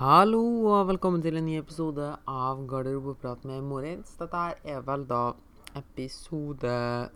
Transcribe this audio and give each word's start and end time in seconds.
Hallo 0.00 0.38
og 0.64 0.86
velkommen 0.88 1.20
til 1.20 1.36
en 1.36 1.44
ny 1.44 1.58
episode 1.60 2.06
av 2.24 2.60
Garderobeprat 2.70 3.42
med 3.44 3.66
Moritz. 3.68 4.14
Dette 4.16 4.44
er 4.72 4.78
vel 4.86 5.02
da 5.04 5.34
episode 5.76 6.70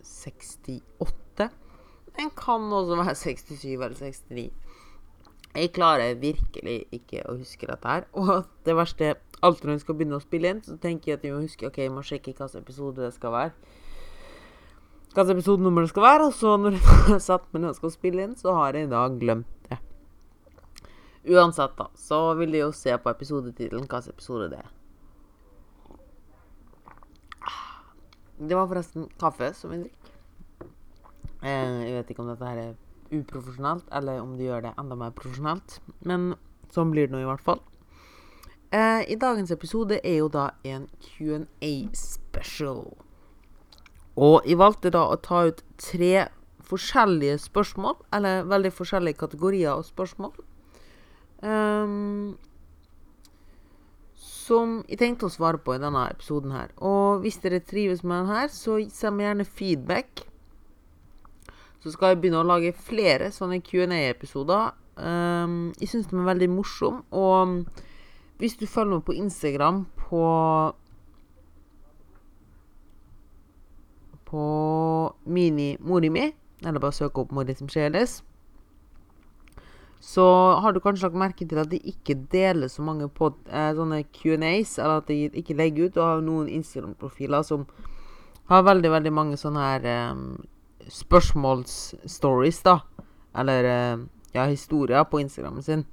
68. 0.04 1.46
Den 2.18 2.28
kan 2.36 2.66
også 2.68 2.98
være 3.00 3.14
67 3.16 3.64
eller 3.70 3.94
69. 3.96 4.44
Jeg 5.54 5.72
klarer 5.72 6.20
virkelig 6.20 6.77
ikke 6.93 7.25
å 7.25 7.39
huske 7.39 7.70
dette 7.73 7.89
her. 7.89 8.05
Og 8.20 8.45
det 8.68 8.77
verste 8.77 9.14
alltid 9.41 9.71
når 9.71 9.79
jeg 9.79 9.85
skal 9.87 9.98
begynne 10.03 10.21
å 10.21 10.27
spille 10.27 10.53
inn, 10.53 10.62
så 10.69 10.77
tenker 10.77 11.14
jeg 11.14 11.23
at 11.23 11.25
jeg 11.25 11.32
må 11.39 11.41
huske 11.46 11.73
Ok, 11.73 11.80
jeg 11.87 11.96
må 11.96 12.05
sjekke 12.05 12.35
hvilken 12.35 12.61
episode 12.61 13.01
det 13.01 13.14
skal 13.16 13.32
være. 13.39 13.75
Hvilket 15.14 15.37
episodenummer 15.39 15.89
det 15.89 15.95
skal 15.96 16.11
være. 16.11 16.29
Og 16.29 16.37
så 16.37 16.59
når 16.61 16.77
jeg 16.82 17.14
har 17.14 17.27
satt 17.32 17.48
meg 17.48 17.64
ned 17.64 17.73
og 17.73 17.80
skal 17.80 17.96
spille 17.96 18.29
inn, 18.29 18.37
så 18.37 18.61
har 18.61 18.77
jeg 18.77 18.93
da 18.93 19.09
glemt 19.09 19.48
det. 19.73 19.80
Uansett, 21.25 21.77
da, 21.79 21.88
så 21.96 22.34
vil 22.36 22.52
de 22.52 22.61
jo 22.61 22.72
se 22.77 22.92
på 23.01 23.10
episodetittelen 23.10 23.87
hvilken 23.87 24.10
episode 24.12 24.48
det 24.52 24.60
er. 24.60 24.73
Det 28.34 28.56
var 28.59 28.66
forresten 28.69 29.06
kaffe 29.20 29.52
som 29.56 29.73
vi 29.73 29.84
drikker. 29.84 30.16
Eh, 31.45 31.84
jeg 31.87 31.95
vet 31.97 32.10
ikke 32.10 32.24
om 32.24 32.33
dette 32.33 32.48
her 32.48 32.60
er 32.60 32.74
uprofesjonelt, 33.14 33.87
eller 33.92 34.20
om 34.20 34.34
de 34.37 34.48
gjør 34.48 34.66
det 34.66 34.74
enda 34.80 34.98
mer 34.98 35.14
profesjonelt. 35.16 35.78
Men 36.05 36.34
sånn 36.74 36.92
blir 36.92 37.09
det 37.09 37.14
nå 37.14 37.23
i 37.23 37.28
hvert 37.28 37.45
fall. 37.45 37.62
Eh, 38.75 39.05
I 39.12 39.16
dagens 39.20 39.52
episode 39.55 40.00
er 40.02 40.19
jo 40.19 40.28
da 40.33 40.50
en 40.66 40.88
Q&A-special. 41.05 42.80
Og 44.14 44.47
jeg 44.47 44.59
valgte 44.59 44.92
da 44.95 45.05
å 45.09 45.20
ta 45.20 45.45
ut 45.48 45.62
tre 45.80 46.27
forskjellige 46.64 47.38
spørsmål, 47.45 47.97
eller 48.16 48.48
veldig 48.50 48.72
forskjellige 48.75 49.20
kategorier 49.20 49.77
av 49.77 49.84
spørsmål. 49.86 50.34
Um, 51.45 52.37
som 54.45 54.83
jeg 54.89 55.00
tenkte 55.00 55.28
å 55.28 55.33
svare 55.33 55.61
på 55.61 55.75
i 55.77 55.81
denne 55.81 56.05
episoden 56.12 56.53
her. 56.55 56.73
Og 56.84 57.25
hvis 57.25 57.41
dere 57.42 57.62
trives 57.64 58.03
med 58.05 58.25
den 58.25 58.33
her, 58.33 58.48
så 58.53 58.78
send 58.92 59.19
meg 59.19 59.28
gjerne 59.28 59.48
feedback. 59.48 60.25
Så 61.84 61.92
skal 61.92 62.12
jeg 62.12 62.23
begynne 62.23 62.41
å 62.41 62.48
lage 62.48 62.73
flere 62.77 63.31
sånne 63.33 63.61
Q&A-episoder. 63.64 64.73
Um, 64.97 65.73
jeg 65.81 65.91
syns 65.91 66.11
den 66.11 66.23
er 66.23 66.31
veldig 66.31 66.48
morsom, 66.55 67.03
Og 67.11 67.64
hvis 68.39 68.56
du 68.56 68.67
følger 68.67 68.95
meg 68.95 69.05
på 69.05 69.17
Instagram 69.19 69.86
på 69.98 70.23
På 74.25 74.45
mini-morimi, 75.27 76.33
eller 76.64 76.81
bare 76.83 76.97
søk 76.97 77.19
opp 77.19 77.31
Mori 77.33 77.55
som 77.55 77.69
Sjæles, 77.70 78.23
så 80.05 80.24
har 80.60 80.74
du 80.74 80.83
kanskje 80.84 81.06
lagt 81.06 81.16
merke 81.16 81.47
til 81.48 81.58
at 81.62 81.70
de 81.70 81.78
ikke 81.88 82.19
deler 82.33 82.69
så 82.69 82.84
mange 82.84 83.06
pod, 83.08 83.38
eh, 83.48 83.70
sånne 83.72 84.02
Q&As, 84.12 84.77
eller 84.77 85.00
at 85.00 85.08
de 85.08 85.30
ikke 85.41 85.56
legger 85.56 85.88
ut, 85.88 85.96
og 85.96 86.05
har 86.11 86.24
noen 86.27 86.50
Instagram-profiler 86.52 87.46
som 87.46 87.64
har 88.52 88.66
veldig, 88.66 88.91
veldig 88.92 89.12
mange 89.16 89.38
sånne 89.41 89.64
her 89.64 89.88
eh, 89.88 90.20
spørsmålsstories, 90.92 92.61
da. 92.69 92.77
Eller 93.41 93.70
eh, 93.70 94.05
ja, 94.36 94.44
historier 94.44 95.08
på 95.08 95.24
Instagrammen 95.24 95.64
sin. 95.64 95.86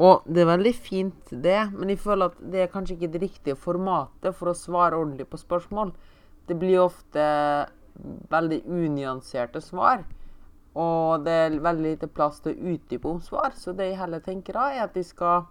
Og 0.00 0.26
det 0.26 0.42
er 0.42 0.50
veldig 0.50 0.74
fint, 0.74 1.30
det, 1.30 1.60
men 1.76 1.94
jeg 1.94 2.02
føler 2.02 2.32
at 2.32 2.44
det 2.50 2.64
er 2.64 2.72
kanskje 2.72 2.96
ikke 2.96 3.12
det 3.14 3.24
riktige 3.28 3.60
formatet 3.62 4.34
for 4.34 4.50
å 4.50 4.58
svare 4.58 4.98
ordentlig 4.98 5.28
på 5.30 5.38
spørsmål. 5.38 5.94
Det 6.50 6.58
blir 6.58 6.82
ofte 6.82 7.22
veldig 8.32 8.64
unyanserte 8.66 9.62
svar. 9.62 10.02
Og 10.78 11.24
det 11.26 11.32
er 11.32 11.56
veldig 11.62 11.94
lite 11.96 12.06
plass 12.06 12.38
til 12.44 12.54
å 12.54 12.74
utdype 12.74 13.08
om 13.10 13.22
svar, 13.24 13.56
så 13.58 13.74
det 13.74 13.88
jeg 13.90 13.98
heller 13.98 14.22
tenker 14.22 14.54
da, 14.54 14.68
er 14.70 14.84
at 14.84 14.94
de 14.94 15.02
skal 15.06 15.48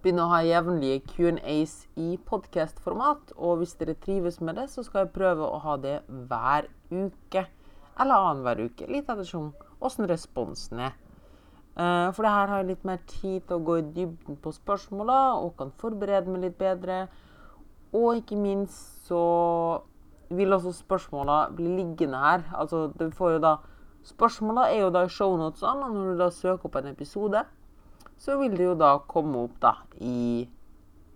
begynne 0.00 0.24
å 0.24 0.32
ha 0.32 0.40
jevnlige 0.44 1.00
Q&As 1.08 1.74
i 2.00 2.14
podkast-format. 2.28 3.34
Og 3.36 3.60
hvis 3.60 3.76
dere 3.80 3.96
trives 4.00 4.40
med 4.44 4.56
det, 4.60 4.68
så 4.72 4.84
skal 4.84 5.06
jeg 5.06 5.14
prøve 5.16 5.48
å 5.48 5.60
ha 5.64 5.76
det 5.80 5.98
hver 6.08 6.68
uke. 6.90 7.46
Eller 8.00 8.28
annenhver 8.30 8.66
uke, 8.68 8.88
litt 8.88 9.08
ettersom 9.12 9.52
åssen 9.80 10.08
responsen 10.08 10.84
er. 10.88 10.96
Uh, 11.80 12.10
for 12.12 12.26
det 12.26 12.32
her 12.34 12.50
har 12.50 12.60
jeg 12.60 12.72
litt 12.72 12.86
mer 12.88 13.00
tid 13.08 13.44
til 13.46 13.56
å 13.56 13.64
gå 13.64 13.78
i 13.80 13.88
dybden 13.94 14.36
på 14.42 14.52
spørsmåla 14.52 15.18
og 15.40 15.54
kan 15.56 15.70
forberede 15.80 16.32
meg 16.32 16.48
litt 16.48 16.58
bedre. 16.60 17.04
Og 17.96 18.20
ikke 18.20 18.36
minst 18.40 19.06
så 19.08 19.20
vil 20.30 20.54
også 20.54 20.72
spørsmåla 20.78 21.42
bli 21.56 21.70
liggende 21.78 22.18
her. 22.20 22.44
Altså, 22.54 22.88
du 22.94 23.08
får 23.14 23.36
jo 23.36 23.44
da 23.46 23.54
Spørsmåla 24.06 24.68
er 24.70 24.84
jo 24.84 24.92
da 24.94 25.04
i 25.04 25.12
shownotesene, 25.12 25.86
og 25.86 25.94
når 25.94 26.12
du 26.12 26.22
da 26.22 26.30
søker 26.32 26.68
opp 26.68 26.78
en 26.80 26.88
episode, 26.92 27.44
så 28.20 28.36
vil 28.40 28.56
det 28.56 28.64
jo 28.64 28.74
da 28.78 28.94
komme 29.08 29.44
opp 29.44 29.60
da 29.60 29.74
i 30.00 30.48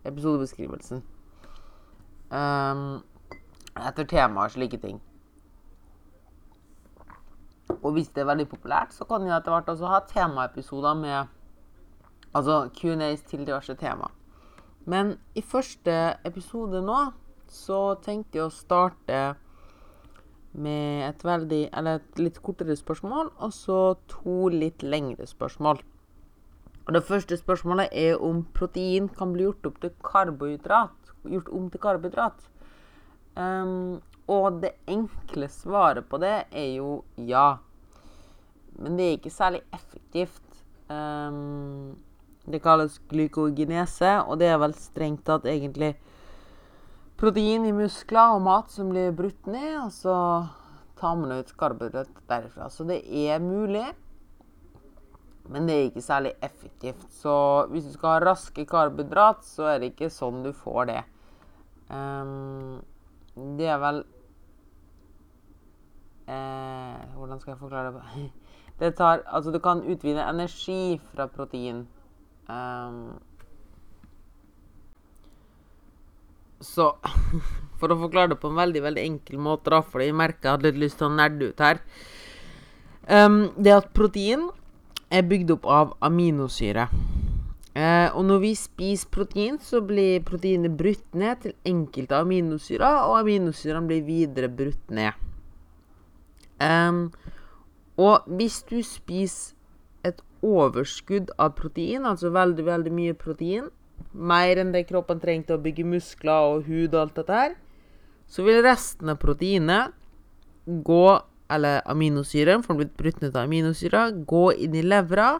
episodebeskrivelsen. 0.05 1.03
Um, 2.35 3.03
etter 3.77 4.07
tema 4.09 4.45
og 4.45 4.55
slike 4.55 4.81
ting. 4.81 5.01
Og 7.83 7.93
hvis 7.93 8.09
det 8.09 8.23
er 8.23 8.29
veldig 8.29 8.49
populært, 8.49 8.95
så 8.95 9.05
kan 9.09 9.25
vi 9.25 9.33
etter 9.33 9.53
hvert 9.53 9.69
også 9.69 9.89
ha 9.89 10.01
temaepisoder 10.09 10.95
med 10.95 11.33
altså 12.35 12.69
Q&As 12.77 13.23
til 13.29 13.47
diverse 13.47 13.75
tema. 13.75 14.11
Men 14.85 15.17
i 15.35 15.41
første 15.41 16.17
episode 16.25 16.83
nå 16.85 16.99
så 17.49 17.95
tenkte 18.05 18.39
jeg 18.39 18.49
å 18.49 18.53
starte 18.53 19.21
med 20.55 21.09
et 21.09 21.25
veldig 21.27 21.63
et 21.75 22.21
litt 22.21 22.39
kortere 22.43 22.77
spørsmål, 22.79 23.33
og 23.43 23.53
så 23.53 23.97
to 24.09 24.49
litt 24.55 24.83
lengre 24.83 25.27
spørsmål. 25.27 25.83
Og 26.87 26.95
Det 26.95 27.05
første 27.05 27.37
spørsmålet 27.37 27.89
er 27.93 28.21
om 28.21 28.45
protein 28.55 29.09
kan 29.09 29.33
bli 29.33 29.47
gjort 29.47 29.67
opp 29.67 29.81
til 29.81 29.93
karbohydrat. 30.05 31.13
Gjort 31.25 31.49
om 31.49 31.71
til 31.71 31.81
karbohydrat. 31.81 32.49
Um, 33.37 34.03
og 34.29 34.61
det 34.63 34.75
enkle 34.87 35.49
svaret 35.49 36.05
på 36.09 36.21
det 36.21 36.45
er 36.53 36.75
jo 36.77 37.05
ja. 37.17 37.57
Men 38.79 38.99
det 38.99 39.07
er 39.07 39.17
ikke 39.17 39.31
særlig 39.31 39.63
effektivt. 39.73 40.65
Um, 40.89 41.97
det 42.47 42.61
kalles 42.63 43.01
glykogenese, 43.09 44.21
og 44.29 44.39
det 44.39 44.51
er 44.53 44.61
vel 44.61 44.75
strengt 44.77 45.25
tatt 45.25 45.47
egentlig 45.49 45.95
protein 47.21 47.67
i 47.69 47.75
muskler 47.75 48.35
og 48.37 48.45
mat 48.45 48.73
som 48.73 48.91
blir 48.93 49.15
brutt 49.17 49.47
ned, 49.51 49.77
og 49.85 49.93
så 49.95 50.17
tar 50.99 51.19
man 51.19 51.37
ut 51.39 51.53
karbohydrat 51.59 52.11
derifra. 52.31 52.71
Så 52.71 52.87
det 52.89 53.03
er 53.07 53.43
mulig, 53.43 53.87
men 55.49 55.69
det 55.69 55.77
er 55.77 55.89
ikke 55.91 56.05
særlig 56.05 56.33
effektivt. 56.43 57.05
Så 57.13 57.35
hvis 57.71 57.89
du 57.89 57.93
skal 57.97 58.17
ha 58.17 58.25
raske 58.31 58.67
karbohydrat, 58.67 59.45
så 59.47 59.69
er 59.75 59.83
det 59.83 59.93
ikke 59.93 60.13
sånn 60.13 60.43
du 60.47 60.53
får 60.57 60.91
det. 60.91 61.03
Um, 61.91 62.81
det 63.59 63.67
er 63.69 63.81
vel 63.83 63.99
eh, 66.33 67.03
Hvordan 67.13 67.41
skal 67.43 67.53
jeg 67.53 67.59
forklare 67.61 67.91
det? 67.93 68.31
det 68.81 68.95
tar, 68.97 69.21
altså, 69.27 69.53
du 69.53 69.59
kan 69.59 69.83
utvinne 69.85 70.25
energi 70.31 70.97
fra 71.13 71.27
protein. 71.27 71.85
Um, 72.49 73.19
Så 76.65 76.91
for 77.81 77.93
å 77.93 78.01
forklare 78.01 78.33
det 78.35 78.41
på 78.43 78.51
en 78.51 78.61
veldig 78.61 78.83
veldig 78.85 79.05
enkel 79.05 79.41
måte, 79.43 79.73
da, 79.75 79.83
fordi 79.85 80.11
jeg 80.11 80.19
merker 80.19 80.49
jeg 80.49 80.57
hadde 80.57 80.71
litt 80.71 80.83
lyst 80.85 81.01
til 81.01 81.11
å 81.11 81.17
nerde 81.17 81.51
ut 81.51 81.65
her 81.65 81.81
um, 83.11 83.41
Det 83.59 83.75
at 83.75 83.91
protein 83.97 84.49
er 85.15 85.27
bygd 85.29 85.53
opp 85.55 85.67
av 85.71 85.93
aminosyre. 86.03 86.89
Uh, 87.75 88.09
og 88.15 88.23
når 88.27 88.41
vi 88.43 88.53
spiser 88.59 89.11
protein, 89.15 89.59
så 89.63 89.81
blir 89.85 90.25
proteinet 90.27 90.75
brutt 90.79 91.05
ned 91.15 91.43
til 91.43 91.55
enkelte 91.69 92.19
aminosyrer, 92.23 93.03
og 93.05 93.21
aminosyrene 93.21 93.91
blir 93.91 94.03
videre 94.07 94.49
brutt 94.51 94.95
ned. 94.95 95.15
Um, 96.63 97.09
og 98.01 98.27
hvis 98.27 98.63
du 98.71 98.81
spiser 98.87 99.55
et 100.07 100.23
overskudd 100.45 101.31
av 101.39 101.55
protein, 101.59 102.07
altså 102.07 102.33
veldig, 102.35 102.67
veldig 102.67 102.95
mye 102.95 103.15
protein, 103.19 103.71
mer 104.13 104.61
enn 104.61 104.73
det 104.75 104.87
kroppen 104.89 105.21
trengte 105.23 105.57
å 105.57 105.63
bygge 105.63 105.87
muskler 105.89 106.55
og 106.55 106.69
hud 106.69 106.95
og 106.95 107.01
alt 107.01 107.21
dette 107.21 107.39
her, 107.39 107.55
så 108.29 108.45
vil 108.47 108.63
resten 108.65 109.13
av 109.13 109.21
proteinet 109.23 109.95
gå, 110.65 111.07
eller 111.53 111.83
aminosyren, 111.91 112.63
for 112.65 112.75
den 112.75 112.85
blir 112.85 112.97
brutt 112.99 113.21
ned 113.23 113.37
av 113.37 113.45
aminosyrer, 113.45 114.15
gå 114.27 114.47
inn 114.65 114.77
i 114.79 114.85
levra 114.85 115.37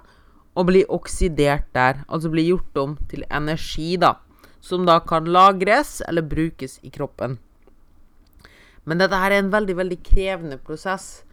og 0.55 0.69
bli 0.69 0.85
oksidert 0.93 1.71
der. 1.75 2.05
Altså 2.09 2.31
bli 2.33 2.47
gjort 2.49 2.77
om 2.79 2.97
til 3.11 3.25
energi, 3.31 3.97
da. 4.01 4.17
Som 4.65 4.87
da 4.89 5.01
kan 5.05 5.27
lagres 5.29 5.99
eller 6.09 6.25
brukes 6.25 6.79
i 6.83 6.93
kroppen. 6.93 7.39
Men 8.85 9.01
dette 9.01 9.17
her 9.17 9.33
er 9.33 9.43
en 9.43 9.53
veldig, 9.53 9.77
veldig 9.81 9.99
krevende 10.05 10.59
prosess. 10.61 11.25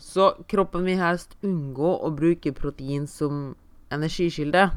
Så 0.00 0.32
kroppen 0.48 0.86
vil 0.86 0.98
helst 0.98 1.36
unngå 1.44 1.92
å 2.00 2.10
bruke 2.14 2.54
protein 2.56 3.06
som 3.10 3.54
energikilde. 3.92 4.70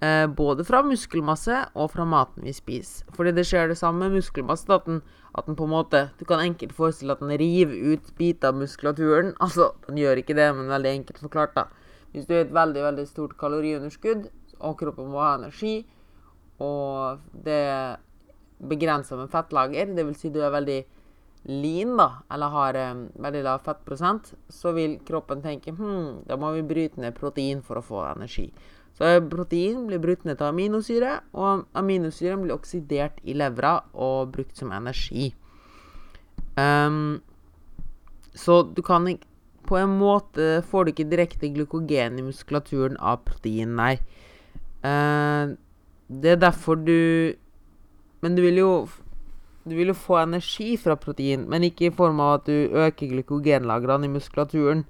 Eh, 0.00 0.26
både 0.28 0.64
fra 0.68 0.82
muskelmasse 0.84 1.62
og 1.72 1.88
fra 1.94 2.04
maten 2.04 2.44
vi 2.44 2.52
spiser. 2.52 3.06
Fordi 3.16 3.32
det 3.32 3.46
skjer 3.48 3.70
det 3.70 3.78
samme 3.80 4.04
med 4.04 4.18
muskelmasse. 4.18 4.68
At 4.72 4.84
den, 4.84 5.00
at 5.32 5.46
den, 5.48 5.56
på 5.56 5.64
en 5.64 5.72
måte 5.72 6.10
Du 6.18 6.24
kan 6.24 6.40
enkelt 6.40 6.74
forestille 6.76 7.16
at 7.16 7.20
den 7.24 7.32
river 7.32 7.94
ut 7.94 8.12
biter 8.18 8.52
av 8.52 8.60
muskulaturen. 8.60 9.34
Altså, 9.44 9.72
den 9.88 9.98
gjør 10.02 10.20
ikke 10.20 10.36
det, 10.36 10.50
men 10.54 10.68
veldig 10.68 10.92
enkelt 11.00 11.22
forklart, 11.24 11.56
da. 11.56 11.68
Hvis 12.12 12.26
du 12.26 12.34
har 12.34 12.44
et 12.44 12.54
veldig 12.54 12.82
veldig 12.82 13.06
stort 13.08 13.36
kaloriunderskudd, 13.38 14.28
og 14.60 14.76
kroppen 14.80 15.08
må 15.12 15.20
ha 15.20 15.34
energi. 15.36 15.86
Og 16.60 17.20
det 17.44 17.96
begrenser 18.56 19.16
med 19.20 19.32
fettlager, 19.32 19.90
dvs. 19.96 20.20
Si 20.20 20.30
du 20.32 20.40
er 20.44 20.52
veldig 20.52 20.78
lean, 21.46 21.96
da, 21.96 22.08
eller 22.32 22.52
har 22.52 22.78
um, 22.92 23.02
veldig 23.22 23.42
lav 23.46 23.60
fettprosent, 23.64 24.32
så 24.48 24.72
vil 24.76 24.96
kroppen 25.06 25.44
tenke 25.44 25.74
hm, 25.76 26.24
da 26.26 26.38
må 26.40 26.50
vi 26.56 26.64
bryte 26.66 27.00
ned 27.00 27.14
protein 27.14 27.60
for 27.62 27.78
å 27.78 27.84
få 27.84 28.02
energi. 28.08 28.48
Så 28.96 29.08
protein 29.28 29.84
blir 29.90 30.00
brutt 30.00 30.24
ned 30.24 30.38
til 30.40 30.48
aminosyre, 30.48 31.18
og 31.36 31.66
aminosyren 31.76 32.44
blir 32.44 32.56
oksidert 32.56 33.18
i 33.28 33.34
levra 33.36 33.78
og 33.92 34.32
brukt 34.32 34.56
som 34.56 34.72
energi. 34.72 35.34
Um, 36.56 37.20
så 38.32 38.62
du 38.62 38.82
kan 38.82 39.08
ikke 39.08 39.26
På 39.66 39.74
en 39.76 39.96
måte 39.98 40.62
får 40.70 40.84
du 40.84 40.90
ikke 40.92 41.04
direkte 41.10 41.48
glykogen 41.50 42.20
i 42.20 42.22
muskulaturen 42.22 42.94
av 43.02 43.24
protein, 43.26 43.72
nei. 43.74 43.96
Uh, 44.78 45.58
det 46.06 46.36
er 46.36 46.38
derfor 46.38 46.78
du 46.78 47.34
Men 48.22 48.36
du 48.36 48.42
vil 48.44 48.60
jo 48.62 48.70
du 49.66 49.74
vil 49.74 49.90
jo 49.90 49.96
få 49.98 50.20
energi 50.20 50.76
fra 50.78 50.94
protein, 50.94 51.48
men 51.50 51.64
ikke 51.66 51.88
i 51.88 51.94
form 51.94 52.20
av 52.22 52.36
at 52.36 52.46
du 52.46 52.70
øker 52.70 53.10
glykogenlagrene 53.10 54.06
i 54.06 54.12
muskulaturen. 54.12 54.84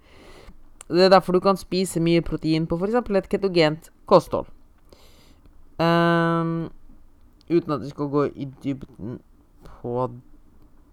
Det 0.88 1.02
er 1.02 1.10
derfor 1.10 1.34
du 1.34 1.40
kan 1.42 1.58
spise 1.58 2.00
mye 2.00 2.22
protein 2.22 2.66
på 2.66 2.78
f.eks. 2.78 2.94
et 2.94 3.28
ketogent 3.28 3.90
kosthold. 4.06 4.46
Um, 5.78 6.70
uten 7.50 7.72
at 7.72 7.82
vi 7.82 7.90
skal 7.90 8.08
gå 8.08 8.24
i 8.34 8.46
dybden 8.64 9.18
på 9.66 10.10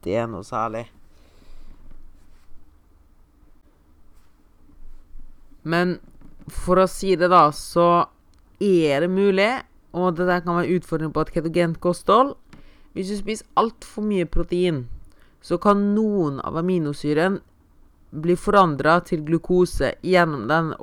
det 0.04 0.26
noe 0.30 0.44
særlig. 0.44 0.88
Men 5.64 6.00
for 6.52 6.82
å 6.82 6.90
si 6.92 7.14
det, 7.16 7.30
da, 7.32 7.48
så 7.56 8.10
er 8.60 9.06
det 9.06 9.12
mulig, 9.14 9.52
og 9.94 10.18
det 10.18 10.28
der 10.28 10.42
kan 10.44 10.58
være 10.58 10.80
utfordrende 10.80 11.14
på 11.14 11.24
et 11.24 11.32
ketogent 11.36 11.78
kosthold 11.80 12.34
Hvis 12.94 13.10
du 13.10 13.18
spiser 13.18 13.46
altfor 13.58 14.06
mye 14.06 14.26
protein, 14.30 14.84
så 15.42 15.58
kan 15.58 15.80
noen 15.96 16.40
av 16.46 16.58
aminosyren 16.60 17.40
blir 18.14 18.38
forandra 18.38 19.00
til 19.06 19.24
glukose 19.26 19.94
gjennom 20.06 20.46
den 20.50 20.74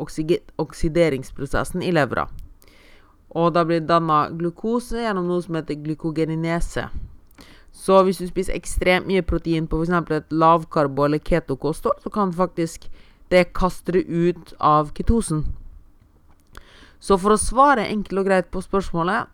oksideringsprosessen 0.59 1.83
i 1.87 1.93
levra. 1.95 2.27
Og 3.31 3.53
da 3.55 3.63
blir 3.65 3.81
det 3.81 3.91
danna 3.91 4.25
glukose 4.35 5.05
gjennom 5.05 5.29
noe 5.31 5.43
som 5.45 5.55
heter 5.61 5.79
glykogeninese. 5.85 6.89
Så 7.71 8.01
hvis 8.03 8.19
du 8.19 8.27
spiser 8.27 8.57
ekstremt 8.59 9.07
mye 9.07 9.23
protein 9.23 9.69
på 9.71 9.79
f.eks. 9.79 10.11
et 10.11 10.35
lavkarbo- 10.35 11.07
eller 11.07 11.23
ketokosthold, 11.23 12.03
så 12.03 12.11
kan 12.11 12.33
faktisk 12.33 12.91
det 13.31 13.53
kaste 13.55 13.93
det 13.93 14.05
ut 14.09 14.55
av 14.59 14.91
ketosen. 14.93 15.45
Så 16.99 17.17
for 17.17 17.33
å 17.33 17.41
svare 17.41 17.87
enkelt 17.87 18.19
og 18.21 18.27
greit 18.27 18.51
på 18.53 18.61
spørsmålet 18.61 19.31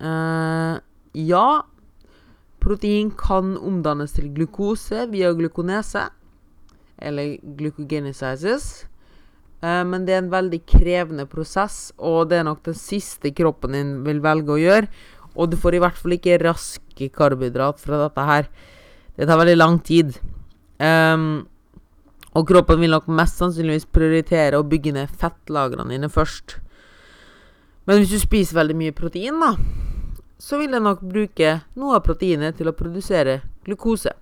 eh, 0.00 0.80
Ja, 1.16 1.48
protein 2.60 3.12
kan 3.14 3.54
omdannes 3.56 4.16
til 4.16 4.32
glukose 4.34 5.04
via 5.12 5.30
glukonese 5.36 6.08
eller 6.98 7.36
glucogenesis. 7.58 8.86
Uh, 9.64 9.82
men 9.88 10.04
det 10.06 10.14
er 10.14 10.22
en 10.24 10.32
veldig 10.32 10.62
krevende 10.68 11.26
prosess, 11.30 11.90
og 11.96 12.30
det 12.30 12.40
er 12.40 12.48
nok 12.48 12.62
det 12.68 12.76
siste 12.78 13.32
kroppen 13.36 13.76
din 13.76 13.92
vil 14.06 14.22
velge 14.24 14.54
å 14.54 14.60
gjøre. 14.60 14.90
Og 15.36 15.50
du 15.52 15.58
får 15.60 15.76
i 15.76 15.82
hvert 15.84 15.98
fall 16.00 16.16
ikke 16.16 16.40
raske 16.40 17.10
karbohydrat 17.12 17.80
fra 17.82 18.00
dette 18.06 18.24
her. 18.30 18.48
Det 19.16 19.28
tar 19.28 19.40
veldig 19.40 19.56
lang 19.58 19.80
tid. 19.84 20.14
Um, 20.80 21.46
og 22.36 22.44
kroppen 22.48 22.80
vil 22.80 22.92
nok 22.92 23.08
mest 23.08 23.40
sannsynligvis 23.40 23.88
prioritere 23.88 24.58
å 24.60 24.66
bygge 24.68 24.92
ned 24.96 25.12
fettlagrene 25.20 25.88
dine 25.92 26.10
først. 26.12 26.58
Men 27.88 28.00
hvis 28.00 28.12
du 28.12 28.20
spiser 28.20 28.58
veldig 28.58 28.76
mye 28.76 28.96
protein, 28.96 29.40
da, 29.40 29.54
så 30.42 30.58
vil 30.60 30.74
den 30.74 30.84
nok 30.84 31.04
bruke 31.06 31.60
noe 31.78 31.96
av 31.96 32.04
proteinet 32.04 32.58
til 32.58 32.68
å 32.68 32.76
produsere 32.76 33.40
glukose 33.64 34.12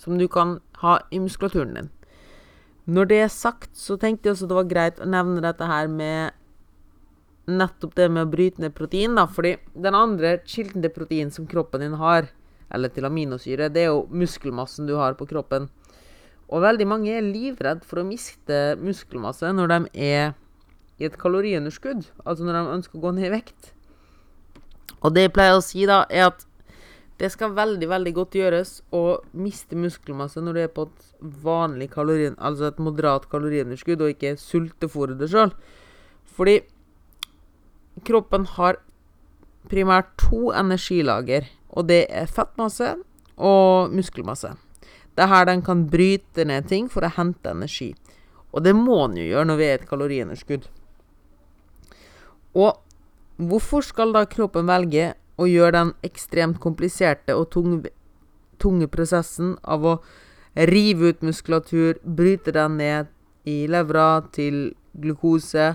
som 0.00 0.18
du 0.20 0.26
kan 0.28 0.58
ha 0.82 0.98
i 1.10 1.20
muskulaturen 1.22 1.76
din. 1.76 1.90
Når 2.84 3.08
det 3.08 3.20
er 3.24 3.30
sagt, 3.32 3.70
så 3.76 3.96
tenkte 4.00 4.28
jeg 4.28 4.36
også 4.36 4.48
det 4.50 4.58
var 4.58 4.68
greit 4.68 4.98
å 5.00 5.08
nevne 5.08 5.44
dette 5.44 5.68
her 5.68 5.88
med 5.88 6.34
nettopp 7.48 7.94
det 7.96 8.08
med 8.12 8.26
å 8.26 8.30
bryte 8.32 8.62
ned 8.62 8.74
protein, 8.76 9.16
da. 9.16 9.26
Fordi 9.28 9.54
den 9.72 9.96
andre 9.96 10.38
kilden 10.48 10.84
til 10.84 10.92
protein 10.92 11.32
som 11.32 11.48
kroppen 11.48 11.84
din 11.84 11.96
har, 12.00 12.28
eller 12.74 12.92
til 12.92 13.06
aminosyre, 13.08 13.70
det 13.72 13.84
er 13.84 13.92
jo 13.92 14.04
muskelmassen 14.12 14.88
du 14.88 14.96
har 15.00 15.16
på 15.18 15.28
kroppen. 15.30 15.68
Og 16.52 16.64
veldig 16.64 16.86
mange 16.88 17.12
er 17.12 17.24
livredd 17.24 17.84
for 17.88 18.02
å 18.02 18.08
miste 18.08 18.76
muskelmasse 18.80 19.52
når 19.56 19.72
de 19.72 19.78
er 20.08 20.34
i 21.00 21.06
et 21.08 21.16
kaloriunderskudd, 21.18 22.04
altså 22.22 22.46
når 22.46 22.58
de 22.58 22.74
ønsker 22.78 22.98
å 22.98 23.04
gå 23.06 23.14
ned 23.16 23.28
i 23.30 23.32
vekt. 23.32 23.72
Og 25.00 25.14
det 25.14 25.26
jeg 25.26 25.34
pleier 25.36 25.56
å 25.58 25.64
si, 25.64 25.84
da, 25.88 26.04
er 26.08 26.30
at 26.30 26.44
det 27.18 27.30
skal 27.30 27.54
veldig 27.54 27.86
veldig 27.88 28.12
godt 28.16 28.36
gjøres 28.38 28.70
å 28.94 29.20
miste 29.38 29.78
muskelmasse 29.78 30.42
når 30.42 30.56
du 30.56 30.60
er 30.64 30.72
på 30.74 30.88
et 30.88 31.04
vanlig 31.44 31.92
kalorien, 31.92 32.34
altså 32.38 32.68
et 32.68 32.80
moderat 32.82 33.28
kaloriunderskudd, 33.30 34.02
og 34.02 34.14
ikke 34.16 34.34
sultefòre 34.40 35.14
deg 35.20 35.30
sjøl. 35.30 35.54
Fordi 36.34 36.58
kroppen 38.04 38.48
har 38.56 38.80
primært 39.70 40.10
to 40.20 40.50
energilager, 40.56 41.46
og 41.70 41.86
det 41.90 42.04
er 42.10 42.30
fettmasse 42.30 42.96
og 43.38 43.94
muskelmasse. 43.94 44.56
Det 45.14 45.22
er 45.22 45.30
her 45.30 45.46
den 45.46 45.62
kan 45.62 45.86
bryte 45.90 46.44
ned 46.46 46.66
ting 46.66 46.90
for 46.90 47.06
å 47.06 47.14
hente 47.14 47.54
energi. 47.54 47.92
Og 48.54 48.62
det 48.66 48.74
må 48.74 49.04
den 49.06 49.20
jo 49.22 49.30
gjøre 49.30 49.50
når 49.50 49.60
vi 49.60 49.68
er 49.68 49.78
et 49.78 49.86
kaloriunderskudd. 49.86 50.66
Og 52.58 52.74
hvorfor 53.38 53.86
skal 53.86 54.14
da 54.14 54.24
kroppen 54.30 54.66
velge 54.66 55.12
og 55.36 55.50
gjør 55.50 55.74
den 55.74 55.92
ekstremt 56.06 56.60
kompliserte 56.62 57.34
og 57.36 57.48
tunge, 57.54 57.90
tunge 58.62 58.88
prosessen 58.90 59.56
av 59.64 59.86
å 59.86 59.96
rive 60.54 61.10
ut 61.10 61.24
muskulatur, 61.26 61.98
bryte 62.04 62.54
den 62.54 62.78
ned 62.78 63.10
i 63.50 63.64
levra 63.70 64.22
til 64.34 64.74
glukose, 64.94 65.74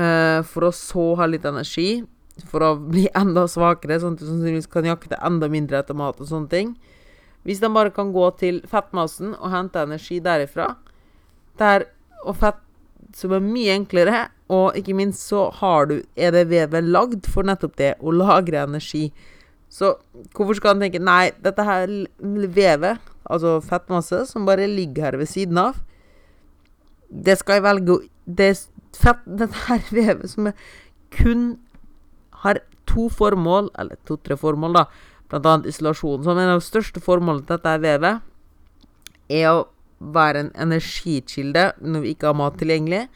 uh, 0.00 0.40
for 0.48 0.68
å 0.68 0.72
så 0.74 1.10
ha 1.20 1.28
litt 1.28 1.44
energi, 1.48 2.04
for 2.50 2.64
å 2.64 2.72
bli 2.80 3.06
enda 3.22 3.46
svakere, 3.50 4.00
sånn 4.00 4.16
at 4.16 4.24
du 4.24 4.28
sannsynligvis 4.30 4.70
kan 4.72 4.88
jakte 4.88 5.20
enda 5.20 5.50
mindre 5.52 5.82
etter 5.82 5.98
mat 5.98 6.20
og 6.20 6.30
sånne 6.30 6.50
ting. 6.52 6.74
Hvis 7.44 7.60
de 7.60 7.68
bare 7.68 7.92
kan 7.92 8.14
gå 8.14 8.24
til 8.40 8.62
fettmassen 8.68 9.34
og 9.36 9.52
hente 9.52 9.82
energi 9.84 10.16
derifra, 10.24 10.72
der, 11.60 11.90
og 12.24 12.38
fett 12.40 12.63
som 13.14 13.34
er 13.34 13.44
mye 13.44 13.74
enklere, 13.78 14.26
og 14.52 14.76
ikke 14.78 14.96
minst 14.96 15.24
så 15.30 15.46
har 15.60 15.88
du, 15.90 16.00
er 16.16 16.34
det 16.34 16.48
vevet 16.50 16.84
lagd 16.84 17.28
for 17.30 17.46
nettopp 17.46 17.76
det, 17.80 17.94
å 18.02 18.12
lagre 18.14 18.64
energi. 18.66 19.08
Så 19.72 19.94
hvorfor 20.34 20.58
skal 20.58 20.74
han 20.74 20.84
tenke 20.84 21.02
Nei, 21.02 21.32
dette 21.42 21.64
her 21.66 21.90
vevet, 22.20 23.00
altså 23.24 23.56
fettmasse, 23.64 24.24
som 24.30 24.46
bare 24.46 24.68
ligger 24.70 25.08
her 25.08 25.18
ved 25.18 25.30
siden 25.30 25.58
av 25.58 25.80
Det 27.08 27.38
skal 27.40 27.56
jeg 27.58 27.64
velge 27.64 27.94
å 27.94 28.02
Det 28.24 28.50
er 28.52 28.60
fett, 28.98 29.24
dette 29.40 29.64
her 29.66 29.82
vevet 29.94 30.30
som 30.30 30.50
er 30.50 30.68
kun 31.14 31.54
har 32.44 32.60
to 32.90 33.08
formål, 33.08 33.70
eller 33.78 33.96
to-tre 34.04 34.36
formål, 34.36 34.74
da, 34.76 34.84
blant 35.30 35.46
annet 35.48 35.68
isolasjon. 35.70 36.24
Som 36.26 36.36
en 36.36 36.50
av 36.52 36.60
de 36.60 36.66
største 36.66 37.00
formålene 37.00 37.46
til 37.46 37.56
dette 37.56 37.76
vevet 37.80 38.24
er 39.32 39.46
å 39.48 39.62
være 39.98 40.44
en 40.44 40.50
energikilde 40.66 41.70
når 41.80 42.04
vi 42.04 42.12
ikke 42.14 42.30
har 42.30 42.38
mat 42.38 42.58
tilgjengelig. 42.60 43.06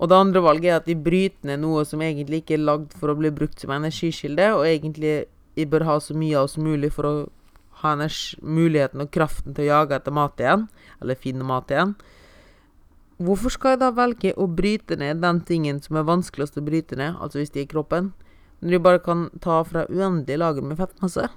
Og 0.00 0.08
det 0.08 0.16
andre 0.16 0.42
valget 0.44 0.70
er 0.70 0.78
at 0.80 0.88
vi 0.88 0.96
bryter 0.96 1.50
ned 1.50 1.60
noe 1.60 1.84
som 1.84 2.00
egentlig 2.00 2.40
ikke 2.40 2.56
er 2.56 2.64
lagd 2.64 2.94
for 2.96 3.12
å 3.12 3.18
bli 3.18 3.32
brukt 3.34 3.60
som 3.60 3.74
energikilde, 3.74 4.46
og 4.56 4.64
egentlig 4.64 5.26
vi 5.58 5.66
bør 5.68 5.84
ha 5.88 5.98
så 6.00 6.16
mye 6.16 6.38
av 6.38 6.48
oss 6.48 6.56
mulig 6.60 6.92
for 6.94 7.08
å 7.08 7.14
ha 7.82 7.92
muligheten 7.96 9.04
og 9.04 9.12
kraften 9.12 9.56
til 9.56 9.66
å 9.66 9.70
jage 9.74 9.96
etter 9.96 10.14
mat 10.14 10.40
igjen, 10.40 10.66
eller 11.00 11.20
finne 11.20 11.44
mat 11.44 11.72
igjen. 11.72 11.94
Hvorfor 13.20 13.52
skal 13.52 13.74
jeg 13.74 13.82
da 13.82 13.90
velge 13.92 14.32
å 14.40 14.46
bryte 14.48 14.96
ned 14.96 15.20
den 15.20 15.42
tingen 15.44 15.80
som 15.84 15.98
er 16.00 16.08
vanskeligst 16.08 16.56
å 16.56 16.64
bryte 16.64 16.96
ned, 16.96 17.18
altså 17.20 17.40
hvis 17.42 17.52
de 17.52 17.64
er 17.64 17.68
kroppen, 17.68 18.12
når 18.60 18.76
de 18.76 18.82
bare 18.84 19.02
kan 19.04 19.28
ta 19.44 19.60
fra 19.68 19.84
uendelige 19.88 20.40
lager 20.40 20.64
med 20.64 20.80
fettmasse? 20.80 21.28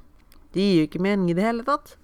Det 0.56 0.64
gir 0.64 0.78
jo 0.78 0.88
ikke 0.88 1.04
mening 1.04 1.32
i 1.32 1.36
det 1.36 1.44
hele 1.44 1.68
tatt. 1.68 1.98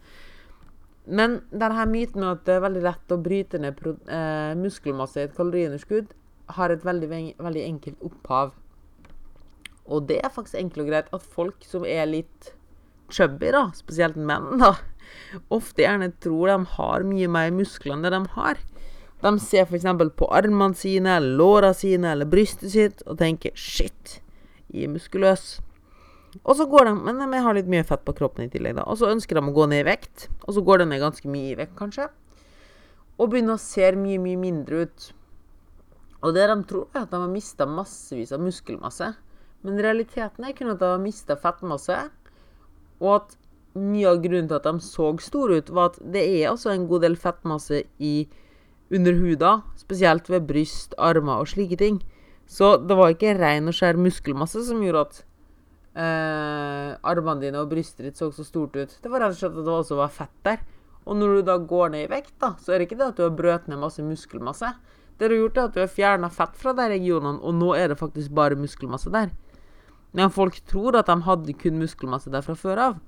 Men 1.09 1.39
denne 1.49 1.85
myten 1.89 2.21
med 2.21 2.31
at 2.35 2.45
det 2.45 2.55
er 2.55 2.65
veldig 2.67 2.85
lett 2.85 3.13
å 3.13 3.19
bryte 3.25 3.59
ned 3.61 3.79
eh, 3.81 4.53
muskelmasse 4.59 5.23
i 5.23 5.27
et 5.27 5.35
kaloriunderskudd, 5.37 6.13
har 6.57 6.73
et 6.73 6.85
veldig, 6.85 7.09
veldig 7.41 7.65
enkelt 7.65 8.05
opphav. 8.05 8.53
Og 9.89 10.05
det 10.09 10.19
er 10.21 10.33
faktisk 10.33 10.59
enkelt 10.59 10.85
og 10.85 10.91
greit 10.91 11.13
at 11.15 11.29
folk 11.35 11.65
som 11.65 11.85
er 11.85 12.05
litt 12.09 12.51
chubby, 13.09 13.49
da, 13.53 13.69
spesielt 13.73 14.19
menn, 14.21 14.59
da, 14.61 14.75
ofte 15.53 15.81
gjerne 15.81 16.11
tror 16.21 16.51
de 16.51 16.57
har 16.75 17.05
mye 17.09 17.29
mer 17.31 17.53
muskler 17.55 17.95
enn 17.95 18.05
det 18.05 18.13
de 18.13 18.21
har. 18.35 18.61
De 19.23 19.31
ser 19.43 19.65
f.eks. 19.65 19.87
på 20.15 20.29
armene 20.31 20.77
sine, 20.77 21.17
låra 21.19 21.73
sine, 21.75 22.13
eller 22.13 22.29
brystet 22.29 22.71
sitt, 22.75 23.01
og 23.05 23.17
tenker 23.19 23.51
'shit, 23.55 24.21
jeg 24.69 24.85
er 24.85 24.93
muskuløs'. 24.93 25.57
Og 26.43 26.55
så 26.57 26.65
går 26.69 26.85
de 26.85 26.93
Men 26.95 27.21
de 27.21 27.41
har 27.41 27.57
litt 27.57 27.69
mye 27.69 27.85
fett 27.87 28.03
på 28.05 28.15
kroppen 28.17 28.45
i 28.45 28.51
tillegg, 28.53 28.77
da. 28.77 28.85
Og 28.85 28.99
så 28.99 29.11
ønsker 29.11 29.37
de 29.37 29.43
å 29.43 29.55
gå 29.55 29.67
ned 29.69 29.83
i 29.83 29.89
vekt, 29.89 30.27
og 30.45 30.55
så 30.57 30.63
går 30.65 30.81
de 30.81 30.89
ned 30.91 31.01
ganske 31.03 31.31
mye 31.31 31.53
i 31.53 31.57
vekt, 31.57 31.75
kanskje. 31.79 32.09
Og 33.19 33.31
begynner 33.31 33.57
å 33.57 33.61
se 33.61 33.89
mye, 33.97 34.19
mye 34.21 34.39
mindre 34.39 34.85
ut. 34.85 35.09
Og 36.23 36.35
det 36.35 36.47
de 36.51 36.57
tror, 36.67 36.87
er 36.93 37.05
at 37.05 37.11
de 37.11 37.19
har 37.21 37.31
mista 37.31 37.67
massevis 37.67 38.33
av 38.35 38.43
muskelmasse. 38.43 39.13
Men 39.63 39.81
realiteten 39.83 40.45
er 40.47 40.55
kun 40.55 40.71
at 40.71 40.79
de 40.79 40.87
har 40.87 41.01
mista 41.01 41.35
fettmasse, 41.39 41.97
og 42.99 43.13
at 43.15 43.35
mye 43.79 44.09
av 44.09 44.21
grunnen 44.23 44.47
til 44.49 44.57
at 44.57 44.67
de 44.67 44.83
så 44.83 45.09
store 45.23 45.59
ut, 45.59 45.71
var 45.75 45.91
at 45.91 45.99
det 46.13 46.23
er 46.25 46.51
altså 46.51 46.73
en 46.73 46.87
god 46.89 47.05
del 47.05 47.17
fettmasse 47.19 47.83
i 47.99 48.13
under 48.91 49.13
huda, 49.13 49.59
spesielt 49.77 50.29
ved 50.31 50.47
bryst, 50.49 50.95
armer 50.97 51.43
og 51.43 51.51
slike 51.51 51.77
ting. 51.79 51.99
Så 52.49 52.77
det 52.81 52.97
var 52.97 53.13
ikke 53.13 53.35
ren 53.37 53.69
og 53.69 53.77
skjær 53.77 53.99
muskelmasse 54.01 54.63
som 54.65 54.81
gjorde 54.81 55.05
at 55.05 55.19
eh, 55.99 56.91
armene 57.11 57.43
dine 57.43 57.61
og 57.61 57.71
brystet 57.71 58.07
ditt 58.07 58.19
så 58.19 58.31
så 58.31 58.45
stort 58.47 58.77
ut. 58.77 58.95
Det 59.01 59.11
var 59.11 59.25
rett 59.25 59.35
og 59.35 59.41
slett 59.41 59.57
at 59.57 59.65
det 59.67 59.73
også 59.75 59.99
var 59.99 60.13
fett 60.13 60.37
der. 60.47 60.63
Og 61.09 61.17
når 61.17 61.39
du 61.39 61.41
da 61.47 61.57
går 61.57 61.93
ned 61.93 62.05
i 62.05 62.11
vekt, 62.11 62.35
da, 62.41 62.53
så 62.61 62.73
er 62.73 62.79
det 62.79 62.89
ikke 62.89 62.99
det 62.99 63.11
at 63.11 63.19
du 63.19 63.25
har 63.25 63.35
brøt 63.35 63.67
ned 63.67 63.81
masse 63.81 64.03
muskelmasse. 64.03 64.71
Det 65.19 65.27
du 65.27 65.35
har 65.35 65.41
gjort, 65.43 65.57
er 65.57 65.67
at 65.67 65.75
du 65.75 65.81
har 65.81 65.91
fjerna 65.91 66.29
fett 66.31 66.55
fra 66.59 66.73
de 66.77 66.85
regionene, 66.91 67.41
og 67.43 67.55
nå 67.57 67.73
er 67.75 67.91
det 67.91 67.99
faktisk 67.99 68.31
bare 68.35 68.59
muskelmasse 68.59 69.11
der. 69.11 69.33
Men 70.15 70.31
folk 70.33 70.59
tror 70.69 70.97
at 70.99 71.09
de 71.09 71.17
hadde 71.25 71.55
kun 71.59 71.81
muskelmasse 71.81 72.31
der 72.33 72.45
fra 72.45 72.55
før 72.57 72.83
av. 72.85 73.01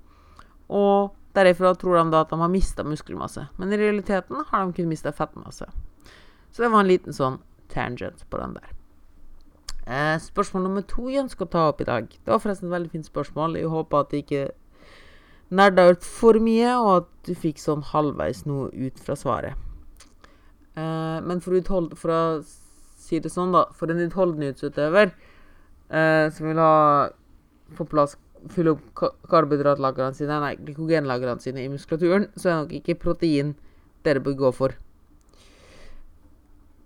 Og 0.71 1.13
derifra 1.37 1.73
tror 1.79 1.97
de 1.97 2.11
da 2.13 2.25
at 2.25 2.33
de 2.33 2.41
har 2.41 2.51
mista 2.51 2.83
muskelmasse. 2.85 3.47
Men 3.57 3.71
i 3.71 3.79
realiteten 3.79 4.43
har 4.49 4.65
de 4.65 4.75
kun 4.77 4.91
mista 4.91 5.13
fettmasse. 5.15 5.69
Så 6.51 6.63
det 6.63 6.69
var 6.71 6.83
en 6.83 6.91
liten 6.91 7.15
sånn 7.15 7.39
tangent 7.71 8.25
på 8.29 8.41
den 8.41 8.57
der. 8.57 8.80
Eh, 9.87 10.17
spørsmål 10.21 10.63
nummer 10.67 10.83
to 10.85 11.07
jeg 11.09 11.23
ønsker 11.23 11.47
å 11.47 11.51
ta 11.51 11.65
opp 11.71 11.81
i 11.81 11.87
dag. 11.89 12.09
Det 12.09 12.29
var 12.29 12.41
forresten 12.43 12.69
et 12.69 12.75
veldig 12.75 12.91
fint 12.93 13.07
spørsmål. 13.07 13.57
Jeg 13.57 13.71
håper 13.71 14.03
at 14.03 14.11
det 14.11 14.23
ikke 14.23 14.43
nerda 15.51 15.87
ut 15.91 16.05
for 16.05 16.37
mye, 16.39 16.75
og 16.77 16.91
at 17.01 17.09
du 17.27 17.33
fikk 17.35 17.59
sånn 17.59 17.81
halvveis 17.89 18.45
noe 18.45 18.69
ut 18.71 19.01
fra 19.01 19.17
svaret. 19.19 19.57
Eh, 20.77 21.17
men 21.25 21.41
for, 21.43 21.57
uthold, 21.57 21.95
for, 21.99 22.13
å 22.13 22.99
si 23.01 23.19
det 23.19 23.33
sånn, 23.33 23.55
da, 23.55 23.65
for 23.75 23.91
en 23.91 24.03
utholdenhetsutøver 24.05 25.09
eh, 25.11 26.27
som 26.31 26.47
vil 26.47 26.61
ha 26.61 26.75
på 27.75 27.87
plass 27.89 28.15
fylle 28.49 28.75
opp 28.75 29.01
karbohydratlagrene 29.29 30.17
sine, 30.17 30.37
nei, 30.41 30.55
glykogenlagrene 30.57 31.43
sine 31.43 31.65
i 31.65 31.69
muskulaturen, 31.69 32.29
så 32.35 32.47
er 32.47 32.53
det 32.53 32.61
nok 32.61 32.77
ikke 32.79 33.01
protein 33.03 33.53
dere 34.05 34.23
bør 34.23 34.37
gå 34.39 34.53
for. 34.55 34.77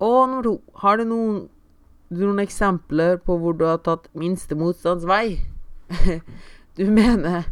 Og 0.03 0.17
nummer 0.27 0.43
to 0.43 0.57
Har 0.81 0.97
du 0.99 1.05
noen, 1.07 1.45
noen 2.21 2.39
eksempler 2.43 3.19
på 3.25 3.37
hvor 3.41 3.57
du 3.57 3.65
har 3.67 3.81
tatt 3.83 4.07
minste 4.17 4.55
motstands 4.57 5.05
vei? 5.09 5.41
du 6.77 6.85
mener 6.91 7.49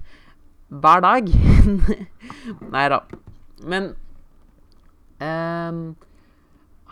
hver 0.69 1.03
dag? 1.05 1.29
Nei 2.73 2.87
da. 2.93 3.01
Men 3.63 3.93
um, 5.23 5.83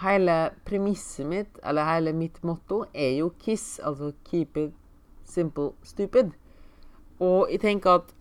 hele 0.01 0.37
premisset 0.67 1.27
mitt, 1.27 1.59
eller 1.63 1.87
hele 1.89 2.13
mitt 2.13 2.43
motto, 2.43 2.83
er 2.93 3.17
jo 3.19 3.31
KISS, 3.39 3.79
altså 3.83 4.11
Keep 4.29 4.57
it 4.57 4.73
simple 5.25 5.71
stupid. 5.83 6.31
Og 7.19 7.47
jeg 7.51 7.61
tenker 7.61 8.01
at 8.01 8.15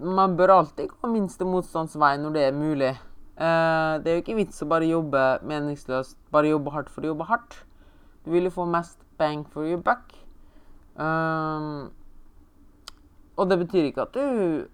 man 0.00 0.36
bør 0.36 0.58
alltid 0.58 0.88
gå 0.90 1.10
minste 1.12 1.46
motstands 1.46 1.94
vei 1.98 2.16
når 2.18 2.34
det 2.34 2.46
er 2.48 2.56
mulig. 2.56 2.94
Uh, 3.34 3.98
det 4.02 4.10
er 4.10 4.18
jo 4.18 4.22
ikke 4.22 4.38
vits 4.38 4.62
å 4.62 4.68
bare 4.70 4.86
jobbe 4.86 5.22
meningsløst, 5.46 6.18
bare 6.34 6.52
jobbe 6.52 6.74
hardt 6.74 6.90
for 6.90 7.02
å 7.02 7.12
jobbe 7.12 7.26
hardt. 7.30 7.62
Du 8.24 8.32
vil 8.32 8.48
jo 8.48 8.54
få 8.54 8.64
mest 8.68 8.98
bang 9.18 9.44
for 9.52 9.68
your 9.68 9.82
buck. 9.84 10.14
Um, 10.96 11.90
og 13.36 13.50
det 13.50 13.58
betyr 13.64 13.90
ikke 13.90 14.06
at 14.06 14.14
du 14.14 14.64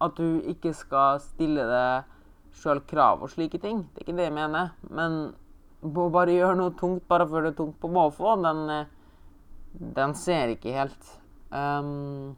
at 0.00 0.16
du 0.16 0.40
ikke 0.48 0.72
skal 0.76 1.20
stille 1.24 1.64
deg 1.68 2.56
sjøl 2.56 2.82
krav 2.88 3.22
og 3.24 3.32
slike 3.32 3.60
ting. 3.60 3.84
Det 3.92 4.02
er 4.02 4.06
ikke 4.06 4.16
det 4.18 4.28
jeg 4.28 4.36
mener. 4.36 4.74
Men 4.88 5.34
bare 5.84 6.34
gjøre 6.36 6.58
noe 6.58 6.74
tungt 6.78 7.06
bare 7.08 7.28
før 7.28 7.46
det 7.46 7.54
er 7.54 7.58
tungt 7.60 7.78
på 7.80 7.90
måfå, 7.92 8.34
den, 8.42 8.62
den 9.96 10.14
ser 10.18 10.52
ikke 10.52 10.74
helt. 10.76 11.10
Um, 11.52 12.36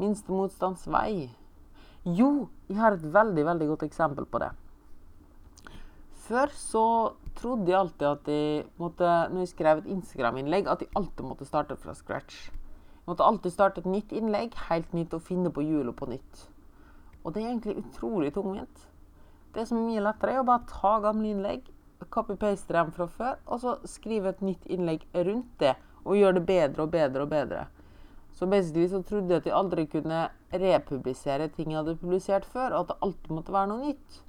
minste 0.00 0.32
motstands 0.32 0.86
vei. 0.88 1.28
Jo, 2.04 2.48
jeg 2.68 2.80
har 2.80 2.96
et 2.96 3.04
veldig, 3.14 3.46
veldig 3.46 3.68
godt 3.74 3.86
eksempel 3.86 4.26
på 4.28 4.40
det. 4.42 4.52
Før 6.32 6.52
så 6.56 6.82
trodde 7.36 7.68
jeg 7.68 7.76
alltid 7.76 8.06
at 8.08 8.28
jeg 8.32 8.60
måtte, 8.80 9.04
når 9.04 9.42
jeg 9.42 9.48
skrev 9.50 9.82
et 9.82 9.88
Instagram-innlegg, 9.92 10.70
at 10.70 10.80
jeg 10.80 10.88
alltid 10.96 11.26
måtte 11.28 11.44
starte 11.44 11.76
fra 11.76 11.92
scratch. 11.92 12.46
Jeg 12.48 13.10
måtte 13.10 13.26
alltid 13.26 13.52
starte 13.52 13.82
et 13.82 13.88
nytt 13.92 14.14
innlegg, 14.16 14.56
helt 14.70 14.94
nytt, 14.96 15.12
og 15.12 15.26
finne 15.26 15.52
på 15.52 15.60
hjulet 15.66 15.92
på 15.98 16.08
nytt. 16.08 16.46
Og 17.20 17.34
det 17.34 17.42
er 17.42 17.50
egentlig 17.50 17.76
utrolig 17.82 18.32
tungvint. 18.32 18.86
Det 19.52 19.66
som 19.68 19.82
er 19.82 19.90
mye 19.90 20.06
lettere, 20.06 20.38
er 20.38 20.40
å 20.40 20.48
bare 20.48 20.64
ta 20.72 20.94
gamle 21.04 21.34
innlegg, 21.34 21.68
copy-paste 22.16 22.78
dem 22.78 22.96
fra 22.96 23.10
før, 23.12 23.36
og 23.44 23.60
så 23.66 23.76
skrive 23.84 24.32
et 24.32 24.40
nytt 24.40 24.64
innlegg 24.72 25.04
rundt 25.28 25.52
det, 25.60 25.76
og 26.00 26.16
gjøre 26.16 26.40
det 26.40 26.46
bedre 26.48 26.88
og 26.88 26.96
bedre 26.96 27.28
og 27.28 27.32
bedre. 27.36 27.68
Så 28.32 28.48
basically 28.48 28.88
så 28.88 29.04
trodde 29.04 29.36
jeg 29.36 29.44
at 29.44 29.52
jeg 29.52 29.58
aldri 29.60 29.84
kunne 29.98 30.26
republisere 30.64 31.52
ting 31.52 31.74
jeg 31.76 31.82
hadde 31.82 32.00
publisert 32.00 32.48
før, 32.48 32.72
og 32.72 32.86
at 32.86 32.94
det 32.94 33.02
alltid 33.04 33.34
måtte 33.36 33.60
være 33.60 33.74
noe 33.76 33.90
nytt. 33.92 34.22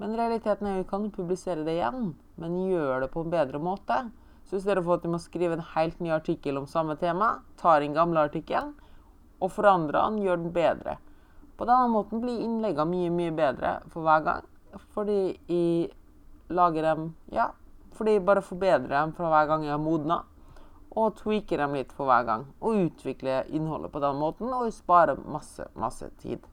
Men 0.00 0.16
realiteten 0.16 0.68
er 0.68 0.76
jo 0.76 0.84
vi 0.84 0.90
kan 0.90 1.10
publisere 1.10 1.64
det 1.64 1.78
igjen, 1.78 2.10
men 2.36 2.56
gjøre 2.68 3.04
det 3.04 3.10
på 3.14 3.24
en 3.24 3.32
bedre 3.32 3.60
måte. 3.62 4.02
Så 4.46 4.58
i 4.58 4.62
stedet 4.62 4.84
for 4.84 4.98
at 4.98 5.04
du 5.06 5.10
må 5.10 5.18
skrive 5.18 5.56
en 5.56 5.68
helt 5.72 5.98
ny 6.00 6.12
artikkel 6.14 6.60
om 6.60 6.68
samme 6.70 6.94
tema, 7.00 7.40
tar 7.58 7.82
inn 7.82 7.96
gamle 7.96 8.26
artikkelen 8.28 8.74
og 9.40 9.52
forandrer 9.52 9.98
den, 9.98 10.20
gjør 10.22 10.42
den 10.42 10.52
bedre. 10.54 10.96
På 11.56 11.64
denne 11.64 11.88
måten 11.88 12.20
blir 12.20 12.42
innleggene 12.44 12.90
mye, 12.92 13.12
mye 13.12 13.34
bedre 13.36 13.72
for 13.92 14.04
hver 14.06 14.24
gang. 14.26 14.48
Fordi 14.92 15.20
jeg 15.48 15.90
lager 16.52 16.84
dem 16.84 17.14
Ja, 17.32 17.50
fordi 17.96 18.18
jeg 18.18 18.26
bare 18.28 18.44
forbedrer 18.44 18.92
dem 18.92 19.14
fra 19.16 19.30
hver 19.32 19.46
gang 19.48 19.64
jeg 19.64 19.72
har 19.72 19.80
modna. 19.80 20.20
Og 20.96 21.16
tweaker 21.16 21.60
dem 21.60 21.74
litt 21.76 21.92
for 21.92 22.08
hver 22.08 22.24
gang. 22.28 22.44
Og 22.60 22.86
utvikler 22.86 23.48
innholdet 23.48 23.92
på 23.92 24.00
den 24.00 24.20
måten. 24.20 24.52
Og 24.52 24.68
jeg 24.68 24.76
sparer 24.76 25.20
masse, 25.28 25.64
masse 25.74 26.08
tid. 26.20 26.44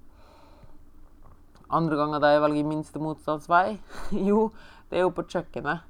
Andre 1.74 1.98
ganger 1.98 2.22
da 2.22 2.30
jeg 2.34 2.44
velger 2.44 2.70
minste 2.70 3.02
motstandsvei, 3.02 3.80
jo, 4.30 4.52
det 4.92 5.00
er 5.00 5.08
jo 5.08 5.16
på 5.16 5.26
kjøkkenet. 5.26 5.90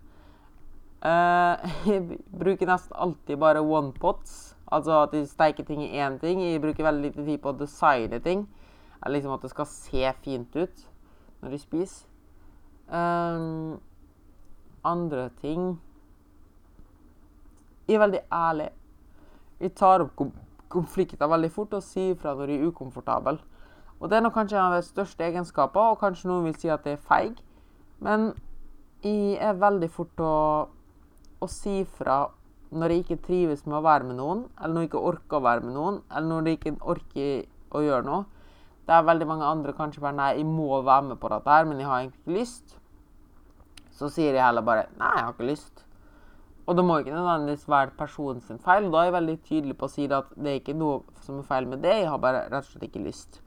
Jeg 1.83 2.19
bruker 2.31 2.69
nesten 2.69 2.95
alltid 2.95 3.35
bare 3.35 3.59
one 3.59 3.91
pots. 3.91 4.53
Altså 4.71 5.01
at 5.03 5.13
jeg 5.13 5.27
steiker 5.27 5.65
ting 5.67 5.81
i 5.83 5.99
én 5.99 6.15
ting. 6.19 6.39
Jeg 6.41 6.61
bruker 6.61 6.85
veldig 6.87 7.09
lite 7.09 7.25
tid 7.25 7.41
på 7.43 7.51
å 7.51 7.57
designe 7.59 8.19
ting. 8.23 8.45
Eller 9.03 9.17
liksom 9.17 9.33
at 9.35 9.43
det 9.43 9.51
skal 9.51 9.67
se 9.67 10.13
fint 10.23 10.55
ut 10.55 10.85
når 11.43 11.57
jeg 11.57 11.63
spiser. 11.65 12.07
Um, 12.87 13.79
andre 14.83 15.29
ting 15.41 15.79
Jeg 17.87 17.95
er 17.95 17.99
veldig 17.99 18.23
ærlig. 18.31 18.69
Jeg 19.59 19.75
tar 19.75 20.03
opp 20.03 20.23
konflikter 20.71 21.27
veldig 21.27 21.51
fort 21.51 21.75
og 21.75 21.83
sier 21.83 22.15
fra 22.15 22.33
når 22.35 22.53
jeg 22.53 22.61
er 22.61 22.71
ukomfortabel. 22.71 23.39
Og 24.03 24.11
det 24.11 24.19
er 24.19 24.25
nok 24.25 24.35
kanskje 24.35 24.59
en 24.59 24.67
av 24.67 24.75
de 24.75 24.83
største 24.83 25.23
egenskaper, 25.23 25.93
og 25.93 26.01
kanskje 26.03 26.27
noen 26.27 26.49
vil 26.49 26.57
si 26.59 26.67
at 26.67 26.83
det 26.83 26.97
er 26.97 27.05
feig. 27.07 27.37
Men 28.03 28.33
jeg 29.03 29.37
er 29.39 29.55
veldig 29.63 29.87
fort 29.95 30.19
å 30.19 30.33
å 31.43 31.49
si 31.51 31.81
fra 31.97 32.23
når 32.73 32.93
jeg 32.93 33.03
ikke 33.03 33.23
trives 33.27 33.65
med 33.67 33.77
å 33.77 33.83
være 33.85 34.07
med 34.09 34.17
noen, 34.17 34.45
eller 34.57 34.73
når 34.73 34.85
jeg 34.85 34.89
ikke 34.89 35.03
orker 35.11 35.37
å 35.37 35.45
være 35.45 35.65
med 35.65 35.75
noen, 35.75 35.99
eller 36.09 36.29
når 36.31 36.47
jeg 36.49 36.59
ikke 36.59 36.73
orker 36.93 37.33
å 37.77 37.83
gjøre 37.85 38.07
noe. 38.07 38.47
Det 38.83 38.95
er 38.95 39.05
veldig 39.07 39.27
mange 39.29 39.47
andre 39.47 39.75
kanskje 39.77 40.01
bare 40.03 40.17
Nei, 40.17 40.31
jeg 40.39 40.47
må 40.49 40.81
være 40.83 41.11
med 41.11 41.19
på 41.21 41.29
dette 41.31 41.53
her, 41.53 41.67
men 41.69 41.79
jeg 41.79 41.87
har 41.87 42.01
egentlig 42.01 42.23
ikke 42.23 42.39
lyst. 42.39 42.73
Så 43.93 44.09
sier 44.11 44.33
jeg 44.33 44.43
heller 44.43 44.65
bare 44.65 44.87
Nei, 44.97 45.11
jeg 45.19 45.27
har 45.27 45.35
ikke 45.35 45.51
lyst. 45.51 45.85
Og 46.63 46.77
det 46.79 46.83
må 46.87 46.97
ikke 46.99 47.13
nødvendigvis 47.13 47.69
være 47.69 47.95
personen 47.99 48.41
sin 48.43 48.59
feil. 48.63 48.89
Da 48.91 49.01
er 49.01 49.09
jeg 49.09 49.15
veldig 49.19 49.37
tydelig 49.47 49.77
på 49.79 49.87
å 49.87 49.93
si 49.93 50.07
at 50.07 50.33
det 50.35 50.51
er 50.51 50.59
ikke 50.61 50.75
noe 50.79 51.23
som 51.23 51.39
er 51.39 51.47
feil 51.47 51.69
med 51.69 51.83
det, 51.85 51.95
jeg 52.01 52.11
har 52.11 52.21
bare 52.23 52.45
rett 52.49 52.65
og 52.65 52.71
slett 52.71 52.87
ikke 52.89 53.05
lyst. 53.05 53.39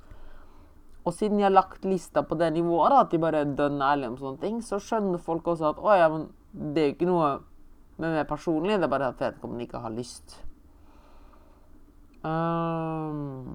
Og 1.07 1.15
siden 1.15 1.39
jeg 1.39 1.47
har 1.47 1.55
lagt 1.55 1.85
lista 1.87 2.25
på 2.27 2.35
det 2.39 2.51
nivået, 2.57 2.91
da, 2.91 3.05
at 3.05 3.13
de 3.13 3.21
bare 3.23 3.45
er 3.45 3.53
dønn 3.59 3.79
ærlige 3.83 4.11
om 4.11 4.19
sånne 4.19 4.43
ting, 4.43 4.59
så 4.65 4.81
skjønner 4.83 5.23
folk 5.23 5.47
også 5.53 5.71
at 5.71 5.79
å 5.79 5.95
ja, 5.95 6.09
men 6.11 6.27
det 6.75 6.83
er 6.83 6.89
jo 6.89 6.97
ikke 6.97 7.09
noe 7.11 7.29
med 8.03 8.17
mer 8.19 8.27
personlig. 8.29 8.77
Det 8.81 8.89
er 8.89 8.93
bare 8.93 9.13
at 9.13 9.23
vedkommende 9.23 9.69
ikke 9.69 9.83
har 9.85 9.95
lyst. 9.95 10.35
Um, 12.27 13.55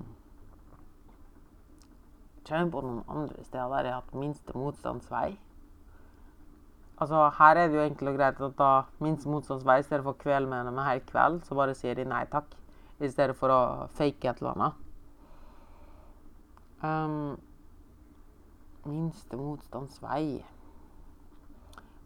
Kjenn 2.47 2.71
på 2.71 2.81
noen 2.83 3.01
andre 3.11 3.43
steder 3.45 3.71
der 3.71 3.87
jeg 3.89 3.95
har 3.95 4.01
hatt 4.01 4.15
minste 4.17 4.55
motstands 4.57 5.11
vei. 5.11 5.33
Altså, 7.01 7.25
her 7.37 7.57
er 7.57 7.67
det 7.67 7.77
jo 7.77 7.83
enkelt 7.83 8.11
og 8.11 8.17
greit 8.17 8.41
å 8.45 8.51
ta 8.57 8.71
minste 9.01 9.29
motstands 9.31 9.65
vei 9.65 9.79
i 9.81 9.85
stedet 9.85 10.05
for 10.05 10.13
å 10.13 10.21
kvele 10.21 10.47
med 10.47 10.61
henne 10.61 10.73
med 10.75 10.87
her 10.87 11.03
kveld. 11.07 11.41
Så 11.47 11.57
bare 11.57 11.75
sier 11.77 11.97
de 11.97 12.05
nei 12.07 12.23
takk, 12.31 12.53
i 13.01 13.09
stedet 13.09 13.35
for 13.37 13.53
å 13.53 13.61
fake 13.97 14.29
et 14.29 14.41
eller 14.41 14.55
annet. 14.55 14.90
Um, 16.81 17.37
minste 18.89 19.37
motstands 19.37 19.99
vei. 20.01 20.41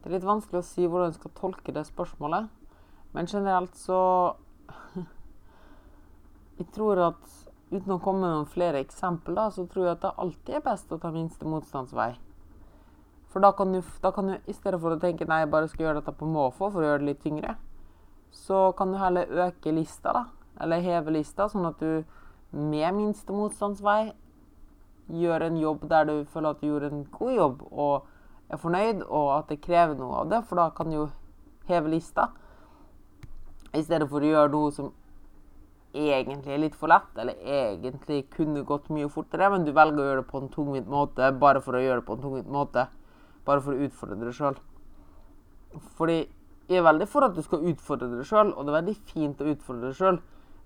Det 0.01 0.09
er 0.09 0.17
litt 0.17 0.27
vanskelig 0.27 0.59
å 0.59 0.67
si 0.67 0.83
hvordan 0.83 1.13
jeg 1.13 1.19
skal 1.19 1.33
tolke 1.37 1.73
det 1.75 1.85
spørsmålet. 1.87 2.49
Men 3.15 3.29
generelt 3.31 3.77
så 3.79 3.99
Jeg 6.59 6.67
tror 6.75 6.99
at 7.07 7.23
uten 7.71 7.95
å 7.95 7.99
komme 8.03 8.21
med 8.25 8.33
noen 8.33 8.51
flere 8.51 8.81
eksempler, 8.83 9.49
så 9.51 9.65
tror 9.71 9.87
jeg 9.87 9.95
at 9.95 10.03
det 10.03 10.13
alltid 10.21 10.57
er 10.59 10.65
best 10.67 10.91
å 10.91 10.99
ta 11.01 11.11
minste 11.11 11.47
motstandsvei. 11.47 12.11
For 13.31 13.43
da 13.43 13.51
kan, 13.55 13.73
du, 13.75 13.81
da 14.03 14.11
kan 14.15 14.29
du, 14.31 14.35
i 14.47 14.55
stedet 14.55 14.79
for 14.79 14.95
å 14.95 14.99
tenke 14.99 15.27
nei, 15.27 15.41
jeg 15.43 15.51
bare 15.51 15.71
skal 15.71 15.87
gjøre 15.87 15.99
dette 15.99 16.15
på 16.15 16.27
måfå 16.29 16.69
for 16.69 16.79
å 16.79 16.85
gjøre 16.85 17.01
det 17.01 17.09
litt 17.09 17.23
tyngre, 17.23 17.55
så 18.31 18.69
kan 18.77 18.91
du 18.91 18.99
heller 18.99 19.31
øke 19.47 19.73
lista, 19.75 20.13
da. 20.15 20.23
Eller 20.63 20.83
heve 20.85 21.11
lista, 21.17 21.49
sånn 21.51 21.67
at 21.67 21.81
du 21.81 22.05
med 22.55 22.95
minste 22.95 23.35
motstandsvei 23.35 24.13
gjør 25.11 25.45
en 25.47 25.57
jobb 25.61 25.85
der 25.89 26.07
du 26.09 26.15
føler 26.31 26.55
at 26.55 26.61
du 26.61 26.67
gjorde 26.67 26.91
en 26.91 27.05
god 27.13 27.33
jobb 27.35 27.63
og 27.71 28.07
er 28.49 28.61
fornøyd, 28.61 29.03
og 29.05 29.31
at 29.37 29.49
det 29.49 29.61
krever 29.63 29.95
noe 29.97 30.21
av 30.21 30.29
det, 30.29 30.41
for 30.49 30.61
da 30.61 30.69
kan 30.75 30.89
du 30.89 30.97
jo 30.99 31.07
heve 31.69 31.91
lista. 31.93 32.29
I 33.73 33.81
stedet 33.83 34.07
for 34.09 34.23
å 34.23 34.29
gjøre 34.29 34.53
noe 34.53 34.73
som 34.73 34.91
egentlig 35.95 36.53
er 36.53 36.61
litt 36.61 36.77
for 36.77 36.91
lett, 36.91 37.09
eller 37.17 37.39
egentlig 37.41 38.25
kunne 38.33 38.65
gått 38.67 38.91
mye 38.93 39.09
fortere, 39.11 39.49
men 39.51 39.65
du 39.65 39.73
velger 39.75 40.01
å 40.01 40.07
gjøre 40.09 40.21
det 40.23 40.29
på 40.29 40.41
en 40.41 40.53
tungvint 40.53 40.87
måte 40.91 41.31
bare 41.41 41.61
for 41.63 41.77
å 41.77 41.83
gjøre 41.83 42.01
det 42.01 42.07
på 42.07 42.17
en 42.17 42.23
tungvint 42.23 42.51
måte. 42.51 42.87
Bare 43.45 43.61
for 43.61 43.75
å 43.75 43.85
utfordre 43.87 44.17
deg 44.19 44.33
sjøl. 44.35 44.57
Fordi 45.97 46.21
jeg 46.69 46.79
er 46.79 46.87
veldig 46.87 47.07
for 47.09 47.27
at 47.27 47.35
du 47.35 47.43
skal 47.45 47.65
utfordre 47.71 48.09
deg 48.11 48.25
sjøl, 48.27 48.53
og 48.53 48.65
det 48.65 48.73
er 48.73 48.79
veldig 48.79 48.95
fint 49.11 49.41
å 49.41 49.51
utfordre 49.51 49.91
deg 49.91 49.99
sjøl, 49.99 50.19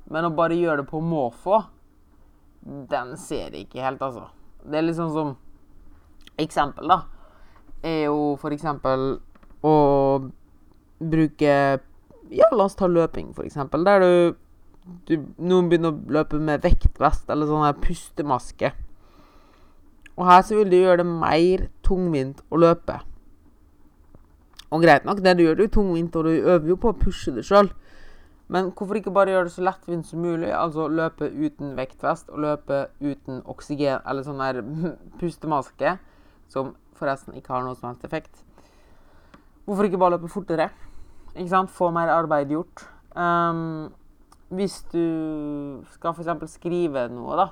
men 0.09 0.25
å 0.25 0.33
bare 0.33 0.57
gjøre 0.57 0.83
det 0.83 0.89
på 0.89 1.01
måfå, 1.03 1.59
den 2.63 3.15
ser 3.17 3.53
jeg 3.53 3.67
ikke 3.67 3.83
helt, 3.83 4.01
altså. 4.01 4.27
Det 4.65 4.79
er 4.79 4.85
litt 4.85 4.99
sånn 4.99 5.13
som 5.15 5.37
Eksempel, 6.39 6.87
da, 6.87 7.01
er 7.83 8.05
jo 8.07 8.35
for 8.39 8.55
eksempel 8.55 9.17
å 9.67 9.73
bruke 10.99 11.55
Ja, 12.31 12.47
la 12.53 12.63
oss 12.63 12.77
ta 12.79 12.87
løping, 12.87 13.33
for 13.35 13.43
eksempel, 13.43 13.83
der 13.83 14.03
du 14.03 14.13
du, 15.05 15.17
noen 15.37 15.69
begynner 15.69 15.93
å 15.93 16.13
løpe 16.15 16.39
med 16.41 16.63
vektvest 16.63 17.29
eller 17.29 17.49
sånn 17.49 17.65
her 17.65 17.75
pustemaske. 17.81 18.71
Og 20.19 20.25
her 20.27 20.41
så 20.45 20.57
vil 20.59 20.71
du 20.71 20.79
gjøre 20.79 21.03
det 21.03 21.09
mer 21.09 21.67
tungvint 21.85 22.41
å 22.51 22.59
løpe. 22.59 22.99
Og 24.69 24.83
greit 24.83 25.05
nok, 25.07 25.21
det 25.25 25.35
du 25.37 25.45
gjør, 25.45 25.59
det 25.59 25.69
er 25.69 25.75
tungvint, 25.77 26.15
og 26.15 26.27
du 26.27 26.49
øver 26.53 26.73
jo 26.73 26.79
på 26.81 26.91
å 26.91 26.97
pushe 26.97 27.33
det 27.33 27.45
sjøl. 27.47 27.71
Men 28.49 28.71
hvorfor 28.73 28.97
ikke 28.97 29.13
bare 29.13 29.29
gjøre 29.29 29.45
det 29.45 29.53
så 29.53 29.61
lettvint 29.61 30.07
som 30.09 30.23
mulig? 30.25 30.49
Altså 30.57 30.87
løpe 30.89 31.27
uten 31.29 31.75
vektvest 31.77 32.31
og 32.33 32.41
løpe 32.41 32.79
uten 32.97 33.43
oksygen, 33.45 34.01
eller 34.09 34.25
sånn 34.25 34.41
der 34.41 34.63
pustemaske, 35.21 35.97
som 36.49 36.73
forresten 36.97 37.37
ikke 37.37 37.53
har 37.53 37.65
noe 37.65 37.77
som 37.77 37.91
helst 37.91 38.07
effekt. 38.07 38.41
Hvorfor 39.67 39.85
ikke 39.85 39.99
bare 40.01 40.17
løpe 40.17 40.31
fortere? 40.33 40.71
Ikke 41.35 41.51
sant? 41.51 41.69
Få 41.69 41.91
mer 41.93 42.09
arbeid 42.09 42.49
gjort. 42.49 42.87
Um, 43.13 43.91
hvis 44.49 44.79
du 44.89 45.05
skal 45.93 46.15
f.eks. 46.17 46.49
skrive 46.55 47.05
noe, 47.13 47.35
da 47.37 47.47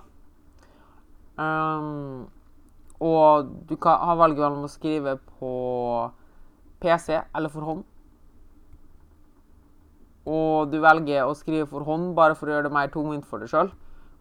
um, 1.38 2.26
Og 3.02 3.50
du 3.70 3.76
kan 3.82 4.02
ha 4.02 4.16
valget 4.18 4.42
mellom 4.42 4.66
å 4.66 4.72
skrive 4.72 5.18
på 5.38 5.52
PC 6.82 7.20
eller 7.20 7.54
for 7.54 7.70
hånd 7.70 7.86
og 10.28 10.72
du 10.72 10.82
velger 10.84 11.24
å 11.24 11.36
skrive 11.38 11.68
for 11.72 11.88
hånd 11.88 12.12
bare 12.18 12.36
for 12.36 12.50
å 12.50 12.58
gjøre 12.58 12.68
det 12.68 12.76
mer 12.76 12.92
tungvint 12.92 13.28
for 13.28 13.40
deg 13.40 13.52
sjøl, 13.52 13.72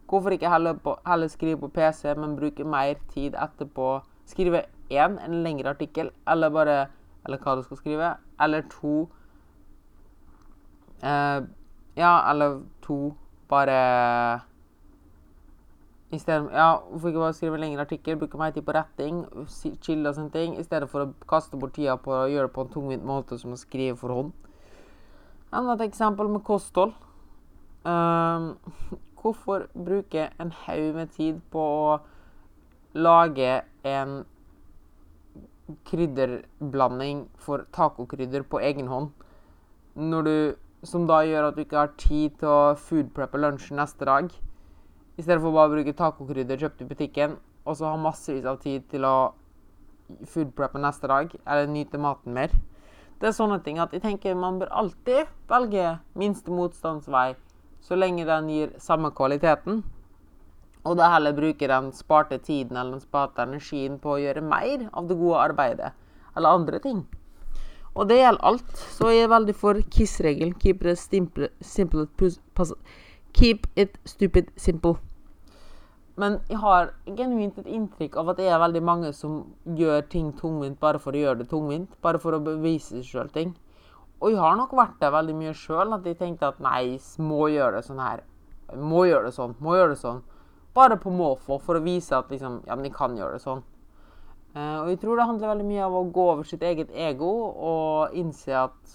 hvorfor 0.06 0.36
ikke 0.36 0.50
heller, 0.52 0.78
på, 0.78 0.94
heller, 1.06 1.30
skrive 1.32 1.58
på 1.64 1.72
PC, 1.74 2.14
men 2.14 2.36
bruke 2.38 2.66
mer 2.66 3.00
tid 3.10 3.34
etterpå? 3.34 3.96
Skrive 4.26 4.64
én, 4.90 5.18
en 5.22 5.42
lengre 5.42 5.74
artikkel, 5.74 6.12
eller 6.26 6.50
bare 6.50 6.86
Eller 7.26 7.40
hva 7.42 7.56
du 7.58 7.62
skal 7.66 7.78
skrive. 7.80 8.08
Eller 8.38 8.62
to 8.70 9.08
eh, 11.02 11.40
Ja, 11.98 12.12
eller 12.30 12.60
to 12.82 13.16
bare 13.50 13.78
i 16.14 16.18
stedet, 16.18 16.52
ja, 16.52 16.76
Hvorfor 16.90 17.08
ikke 17.08 17.18
bare 17.18 17.34
skrive 17.34 17.58
en 17.58 17.60
lengre 17.60 17.82
artikkel, 17.82 18.18
bruke 18.18 18.38
mer 18.38 18.50
tid 18.54 18.62
på 18.62 18.74
retting, 18.76 19.24
chille 19.82 20.08
og 20.08 20.14
sånne 20.14 20.30
ting, 20.30 20.54
i 20.54 20.62
stedet 20.62 20.86
for 20.90 21.02
å 21.02 21.12
kaste 21.26 21.58
bort 21.58 21.74
tida 21.74 21.96
på 21.98 22.14
å 22.14 22.28
gjøre 22.30 22.46
det 22.46 22.54
på 22.54 22.62
en 22.62 22.70
tungvint 22.70 23.06
måte 23.06 23.38
som 23.42 23.56
å 23.56 23.58
skrive 23.58 23.98
for 23.98 24.14
hånd? 24.14 24.45
Enda 25.56 25.76
et 25.76 25.86
eksempel 25.86 26.28
med 26.28 26.44
kosthold. 26.44 26.92
Um, 27.86 28.56
hvorfor 29.22 29.66
bruke 29.72 30.28
en 30.40 30.50
haug 30.66 30.94
med 30.94 31.12
tid 31.14 31.38
på 31.50 31.62
å 31.62 31.94
lage 32.96 33.62
en 33.86 34.18
krydderblanding 35.88 37.24
for 37.42 37.64
tacokrydder 37.74 38.44
på 38.46 38.60
egen 38.68 38.90
hånd, 38.90 39.08
når 39.96 40.28
du, 40.28 40.36
som 40.86 41.08
da 41.08 41.22
gjør 41.26 41.48
at 41.48 41.56
du 41.56 41.64
ikke 41.64 41.80
har 41.80 41.94
tid 41.98 42.36
til 42.38 42.52
å 42.52 42.76
foodpreppe 42.78 43.40
lunsjen 43.40 43.80
neste 43.80 44.06
dag, 44.06 44.30
i 45.16 45.24
stedet 45.24 45.40
for 45.42 45.56
bare 45.56 45.70
å 45.70 45.74
bruke 45.74 45.96
tacokrydder 45.96 46.60
kjøpt 46.60 46.84
i 46.84 46.88
butikken, 46.92 47.36
og 47.64 47.78
så 47.78 47.90
ha 47.90 47.98
massevis 47.98 48.46
av 48.46 48.60
tid 48.62 48.84
til 48.92 49.08
å 49.08 49.16
foodpreppe 50.30 50.82
neste 50.82 51.10
dag, 51.10 51.32
eller 51.42 51.72
nyte 51.72 51.98
maten 51.98 52.36
mer. 52.36 52.54
Det 53.20 53.30
er 53.30 53.36
sånne 53.36 53.62
ting 53.64 53.80
at 53.80 53.92
jeg 53.96 54.04
tenker 54.04 54.36
man 54.36 54.58
bør 54.60 54.72
alltid 54.84 55.30
velge 55.48 55.96
minste 56.18 56.52
motstandsvei 56.52 57.34
så 57.86 57.94
lenge 57.94 58.24
den 58.26 58.48
gir 58.50 58.72
samme 58.82 59.12
kvaliteten. 59.14 59.84
Og 60.86 60.96
da 60.98 61.10
heller 61.12 61.34
bruke 61.34 61.68
den 61.70 61.92
sparte 61.94 62.38
tiden 62.38 62.76
eller 62.76 62.96
den 62.96 63.04
sparte 63.04 63.44
energien 63.46 63.98
på 64.02 64.14
å 64.14 64.20
gjøre 64.22 64.42
mer 64.42 64.88
av 64.92 65.06
det 65.06 65.18
gode 65.18 65.42
arbeidet. 65.44 65.92
Eller 66.36 66.58
andre 66.58 66.80
ting. 66.82 67.04
Og 67.94 68.08
det 68.10 68.18
gjelder 68.20 68.46
alt. 68.50 68.72
Så 68.98 69.10
jeg 69.14 69.26
er 69.26 69.32
veldig 69.32 69.54
for 69.56 69.78
KISS-regelen. 69.94 70.54
Keep 70.60 70.82
Keep 73.36 73.66
it 73.76 73.98
stupid 74.04 74.50
simple. 74.56 74.96
Men 76.16 76.38
jeg 76.48 76.56
har 76.62 76.94
genuint 77.18 77.58
et 77.60 77.68
inntrykk 77.68 78.14
av 78.16 78.30
at 78.32 78.38
det 78.40 78.46
er 78.48 78.60
veldig 78.60 78.80
mange 78.88 79.10
som 79.12 79.42
gjør 79.76 80.06
ting 80.08 80.30
tungvint 80.38 80.78
bare 80.80 81.00
for 81.02 81.12
å 81.12 81.20
gjøre 81.20 81.42
det 81.42 81.50
tungvint. 81.50 81.92
Bare 82.04 82.20
for 82.22 82.36
å 82.36 82.40
bevise 82.40 82.96
seg 82.96 83.10
sjøl 83.10 83.32
ting. 83.34 83.52
Og 84.22 84.32
jeg 84.32 84.40
har 84.40 84.56
nok 84.56 84.72
vært 84.72 84.96
der 85.02 85.12
veldig 85.12 85.34
mye 85.36 85.52
sjøl, 85.52 85.92
at 85.92 86.08
jeg 86.08 86.16
tenkte 86.16 86.48
at 86.48 86.62
nei, 86.64 86.96
må 87.20 87.50
gjøre 87.52 87.76
det 87.76 87.84
sånn 87.84 88.00
her. 88.00 88.24
Må 88.80 89.04
gjøre 89.04 89.28
det 89.28 89.36
sånn. 89.36 89.52
Må 89.60 89.76
gjøre 89.76 89.92
det 89.92 90.00
sånn. 90.00 90.22
Bare 90.76 90.96
på 91.00 91.12
måfå, 91.12 91.60
for 91.60 91.76
å 91.76 91.84
vise 91.84 92.16
at 92.16 92.32
liksom, 92.32 92.62
ja, 92.64 92.76
men 92.78 92.88
jeg 92.88 92.96
kan 92.96 93.16
gjøre 93.16 93.36
det 93.36 93.44
sånn. 93.44 93.60
Uh, 94.56 94.86
og 94.86 94.90
jeg 94.94 95.02
tror 95.02 95.20
det 95.20 95.28
handler 95.28 95.52
veldig 95.52 95.68
mye 95.68 95.84
av 95.84 95.98
å 95.98 96.06
gå 96.16 96.26
over 96.32 96.48
sitt 96.48 96.64
eget 96.64 96.88
ego 96.96 97.28
og 97.68 98.14
innse 98.16 98.54
at 98.56 98.94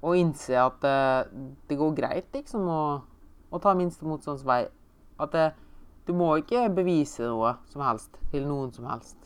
Og 0.00 0.16
innse 0.16 0.56
at 0.56 0.84
uh, 0.88 1.28
det 1.68 1.76
går 1.76 1.90
greit, 1.92 2.28
liksom, 2.32 2.64
å, 2.64 2.84
å 3.52 3.58
ta 3.60 3.74
minste 3.76 4.08
motstandsvei 4.08 4.62
at 5.20 5.34
det, 5.34 5.48
du 6.06 6.14
må 6.16 6.32
ikke 6.40 6.68
bevise 6.74 7.26
noe 7.28 7.54
som 7.70 7.84
helst 7.84 8.16
til 8.32 8.46
noen 8.48 8.72
som 8.74 8.88
helst. 8.90 9.18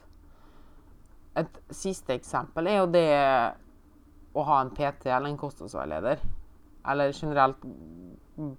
Et 1.39 1.61
siste 1.75 2.15
eksempel 2.15 2.69
er 2.71 2.81
jo 2.81 2.91
det 2.95 3.09
å 4.35 4.45
ha 4.47 4.61
en 4.63 4.73
PT 4.75 5.09
eller 5.09 5.31
en 5.31 5.39
kostholdsveileder. 5.39 6.23
Eller 6.91 7.15
generelt 7.17 7.63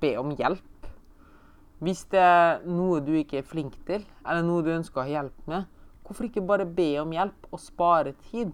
be 0.02 0.16
om 0.20 0.32
hjelp. 0.36 0.90
Hvis 1.84 2.06
det 2.12 2.22
er 2.24 2.64
noe 2.68 3.02
du 3.04 3.12
ikke 3.20 3.42
er 3.42 3.48
flink 3.48 3.76
til, 3.88 4.06
eller 4.24 4.46
noe 4.48 4.64
du 4.64 4.72
ønsker 4.74 5.02
å 5.02 5.06
ha 5.06 5.18
hjelp 5.18 5.50
med, 5.52 5.68
hvorfor 6.06 6.28
ikke 6.30 6.46
bare 6.48 6.68
be 6.68 6.94
om 7.02 7.12
hjelp 7.14 7.50
og 7.52 7.62
spare 7.62 8.16
tid, 8.30 8.54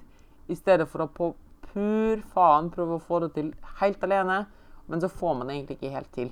i 0.49 0.57
stedet 0.57 0.87
for 0.89 1.05
å 1.05 1.11
på 1.13 1.31
pur 1.71 2.23
faen 2.33 2.71
prøve 2.73 2.97
å 2.97 3.03
få 3.05 3.21
det 3.23 3.31
til 3.37 3.51
helt 3.79 4.01
alene, 4.03 4.43
men 4.89 5.03
så 5.03 5.07
får 5.11 5.37
man 5.37 5.47
det 5.47 5.55
egentlig 5.55 5.77
ikke 5.77 5.93
helt 5.93 6.11
til. 6.15 6.31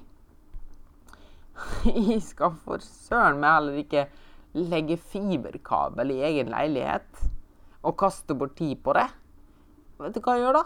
Jeg 1.85 2.21
skal 2.25 2.55
for 2.65 2.83
søren 2.83 3.39
meg 3.41 3.55
heller 3.57 3.79
ikke 3.83 4.05
legge 4.57 4.97
fiberkabel 4.97 6.13
i 6.15 6.21
egen 6.29 6.51
leilighet 6.53 7.23
og 7.85 7.97
kaste 7.99 8.35
bort 8.35 8.57
tid 8.59 8.79
på 8.83 8.95
det. 8.97 9.07
Vet 9.99 10.15
du 10.15 10.21
hva 10.23 10.35
jeg 10.37 10.45
gjør 10.45 10.59
da? 10.59 10.65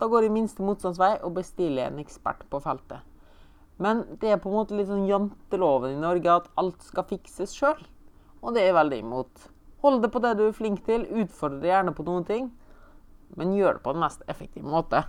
Da 0.00 0.08
går 0.10 0.26
jeg 0.26 0.34
minste 0.34 0.64
motstandsvei 0.66 1.14
og 1.22 1.36
bestiller 1.36 1.90
en 1.90 2.00
ekspert 2.02 2.44
på 2.50 2.60
feltet. 2.62 3.02
Men 3.82 4.04
det 4.22 4.30
er 4.30 4.40
på 4.42 4.50
en 4.50 4.58
måte 4.60 4.76
litt 4.78 4.90
sånn 4.90 5.08
janteloven 5.08 5.96
i 5.96 6.02
Norge 6.02 6.38
at 6.42 6.50
alt 6.60 6.82
skal 6.86 7.06
fikses 7.08 7.54
sjøl. 7.56 7.80
Og 8.42 8.54
det 8.54 8.62
er 8.62 8.70
jeg 8.70 8.78
veldig 8.78 9.00
imot. 9.02 9.48
Hold 9.82 10.02
det 10.02 10.12
på 10.14 10.22
det 10.22 10.36
du 10.38 10.44
er 10.48 10.56
flink 10.56 10.84
til, 10.86 11.06
utfordre 11.22 11.70
gjerne 11.70 11.94
på 11.94 12.06
noen 12.06 12.26
ting, 12.26 12.48
men 13.38 13.54
gjør 13.56 13.78
det 13.78 13.84
på 13.84 13.94
den 13.94 14.04
mest 14.04 14.22
effektive 14.30 14.70
måte. 14.70 15.02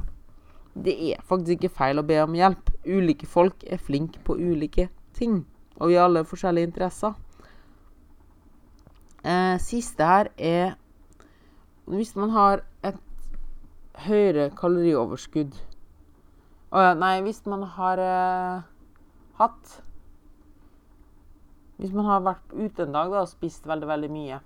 Det 0.73 0.93
er 1.11 1.25
faktisk 1.29 1.59
ikke 1.59 1.75
feil 1.77 2.01
å 2.01 2.05
be 2.07 2.17
om 2.23 2.33
hjelp. 2.37 2.71
Ulike 2.85 3.29
folk 3.29 3.65
er 3.69 3.81
flinke 3.81 4.21
på 4.25 4.37
ulike 4.39 4.87
ting. 5.13 5.45
Og 5.79 5.89
vi 5.89 5.97
har 5.97 6.07
alle 6.09 6.25
forskjellige 6.25 6.69
interesser. 6.69 7.13
Eh, 9.23 9.59
siste 9.59 10.03
her 10.03 10.27
er 10.37 10.73
Hvis 11.85 12.15
man 12.15 12.29
har 12.29 12.63
et 12.83 12.97
høyere 14.03 14.49
kalorioverskudd 14.51 15.55
Å 16.71 16.81
ja, 16.83 16.89
nei, 16.99 17.21
hvis 17.23 17.39
man 17.47 17.63
har 17.77 18.01
eh, 18.03 18.65
hatt 19.39 19.77
Hvis 21.77 21.95
man 21.95 22.09
har 22.09 22.25
vært 22.27 22.51
ute 22.51 22.83
en 22.83 22.97
dag 22.97 23.15
da, 23.15 23.23
og 23.23 23.31
spist 23.31 23.67
veldig, 23.67 23.87
veldig 23.87 24.11
mye 24.11 24.41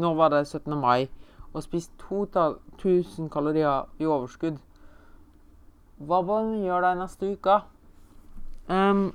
Nå 0.00 0.12
var 0.16 0.34
det 0.34 0.46
17. 0.46 0.76
mai. 0.80 1.08
Og 1.52 1.62
spist 1.64 1.90
2000 2.08 3.28
kalorier 3.28 3.88
i 3.98 4.06
overskudd. 4.06 4.60
Hva 5.98 6.20
bør 6.24 6.46
man 6.46 6.62
gjøre 6.64 6.86
da 6.86 6.92
neste 6.96 7.32
uke? 7.34 7.56
Um, 8.70 9.10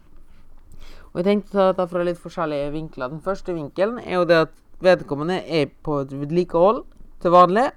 og 1.15 1.21
jeg 1.21 1.29
tenkte 1.29 1.55
å 1.55 1.61
ta 1.61 1.65
dette 1.69 1.87
fra 1.87 2.01
litt 2.03 2.17
forskjellige 2.19 2.71
vinkler. 2.73 3.07
Den 3.07 3.21
første 3.23 3.53
vinkelen 3.55 4.01
er 4.01 4.17
jo 4.17 4.25
det 4.27 4.39
at 4.49 4.57
vedkommende 4.83 5.37
er 5.47 5.69
på 5.87 6.01
et 6.01 6.11
vedlikehold 6.11 6.81
til 7.23 7.31
vanlig, 7.31 7.69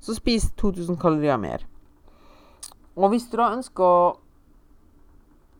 så 0.00 0.16
spis 0.16 0.46
2000 0.56 0.96
kalorier 1.02 1.36
mer. 1.36 1.66
Og 2.96 3.12
hvis 3.12 3.26
du 3.28 3.36
da 3.36 3.50
ønsker 3.52 3.84
å 3.84 4.06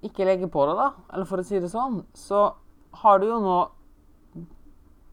ikke 0.09 0.24
legge 0.24 0.48
på 0.48 0.64
det, 0.64 0.78
da, 0.80 0.87
eller 1.12 1.28
for 1.28 1.42
å 1.42 1.44
si 1.44 1.61
det 1.61 1.68
sånn, 1.68 2.00
så 2.16 2.54
har 3.02 3.20
du 3.20 3.28
jo 3.28 3.37
nå 3.44 3.59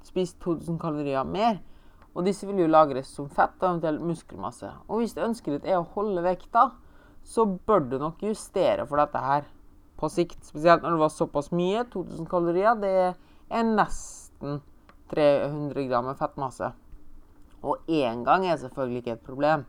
spist 0.07 0.39
2000 0.47 0.79
kalorier 0.79 1.27
mer. 1.27 1.59
Og 2.15 2.23
disse 2.23 2.47
vil 2.47 2.63
jo 2.63 2.71
lagres 2.71 3.11
som 3.11 3.27
fett 3.27 3.59
og 3.59 3.67
eventuelt 3.73 4.07
muskelmasse. 4.13 4.71
Og 4.87 5.03
hvis 5.03 5.19
ønsket 5.19 5.57
ditt 5.57 5.67
er 5.73 5.81
å 5.81 5.89
holde 5.91 6.23
vekta, 6.23 6.69
så 7.27 7.43
bør 7.43 7.83
du 7.83 7.99
nok 7.99 8.23
justere 8.23 8.87
for 8.87 9.03
dette 9.03 9.27
her 9.27 9.51
på 9.97 10.10
sikt. 10.13 10.39
Spesielt 10.45 10.83
når 10.83 10.95
det 10.95 11.03
var 11.03 11.13
såpass 11.13 11.51
mye. 11.55 11.86
2000 11.93 12.27
kalorier, 12.29 12.75
det 12.81 12.93
er 13.49 13.63
nesten 13.67 14.62
300 15.13 15.88
gram 15.89 16.10
med 16.10 16.19
fettmasse. 16.19 16.71
Og 17.63 17.81
én 17.89 18.23
gang 18.25 18.45
er 18.45 18.60
selvfølgelig 18.62 19.03
ikke 19.03 19.17
et 19.17 19.25
problem. 19.25 19.65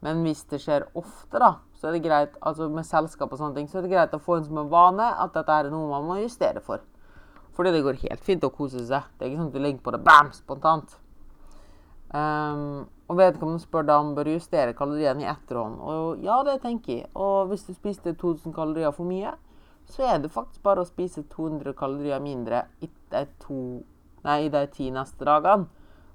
Men 0.00 0.22
hvis 0.24 0.46
det 0.48 0.62
skjer 0.62 0.86
ofte, 0.96 1.36
da, 1.40 1.58
så 1.76 1.88
er 1.88 1.96
det 1.96 2.06
greit 2.06 2.38
altså 2.40 2.70
med 2.72 2.88
selskap 2.88 3.32
og 3.32 3.40
sånne 3.40 3.58
ting, 3.58 3.68
så 3.68 3.78
er 3.78 3.84
det 3.84 3.92
greit 3.92 4.16
å 4.16 4.22
få 4.22 4.38
inn 4.38 4.46
som 4.46 4.62
en 4.62 4.72
vane 4.72 5.04
at 5.04 5.34
dette 5.36 5.58
er 5.58 5.68
noe 5.72 5.90
man 5.90 6.08
må 6.08 6.16
justere 6.22 6.62
for. 6.64 6.80
Fordi 7.56 7.74
det 7.74 7.82
går 7.84 8.00
helt 8.06 8.24
fint 8.24 8.46
å 8.46 8.52
kose 8.54 8.86
seg. 8.88 9.10
Det 9.18 9.26
er 9.26 9.32
ikke 9.32 9.42
sånn 9.42 9.52
at 9.52 9.58
du 9.58 9.60
legger 9.60 9.84
på 9.84 9.92
det 9.92 10.00
bam, 10.06 10.30
spontant. 10.32 10.96
Um, 12.10 12.88
og 13.10 13.18
vedkommende 13.18 13.62
spør 13.62 13.84
da 13.86 13.98
om 14.00 14.14
bør 14.16 14.32
justere 14.32 14.74
kaloriene 14.78 15.26
i 15.26 15.28
etterhånd. 15.30 15.76
Og 15.82 16.24
ja, 16.24 16.40
det 16.46 16.60
tenker 16.64 16.94
jeg. 16.94 17.10
Og 17.14 17.50
hvis 17.50 17.66
du 17.68 17.74
spiste 17.74 18.14
2000 18.14 18.54
kalorier 18.56 18.94
for 18.96 19.06
mye, 19.06 19.34
så 19.92 20.06
er 20.06 20.22
det 20.22 20.32
faktisk 20.32 20.62
bare 20.66 20.84
å 20.84 20.88
spise 20.88 21.24
200 21.32 21.74
kalorier 21.78 22.22
mindre 22.22 22.64
i 22.80 22.88
de, 22.88 23.24
to, 23.42 23.80
nei, 24.26 24.38
i 24.46 24.52
de 24.52 24.64
ti 24.72 24.90
neste 24.94 25.26
dagene 25.26 25.68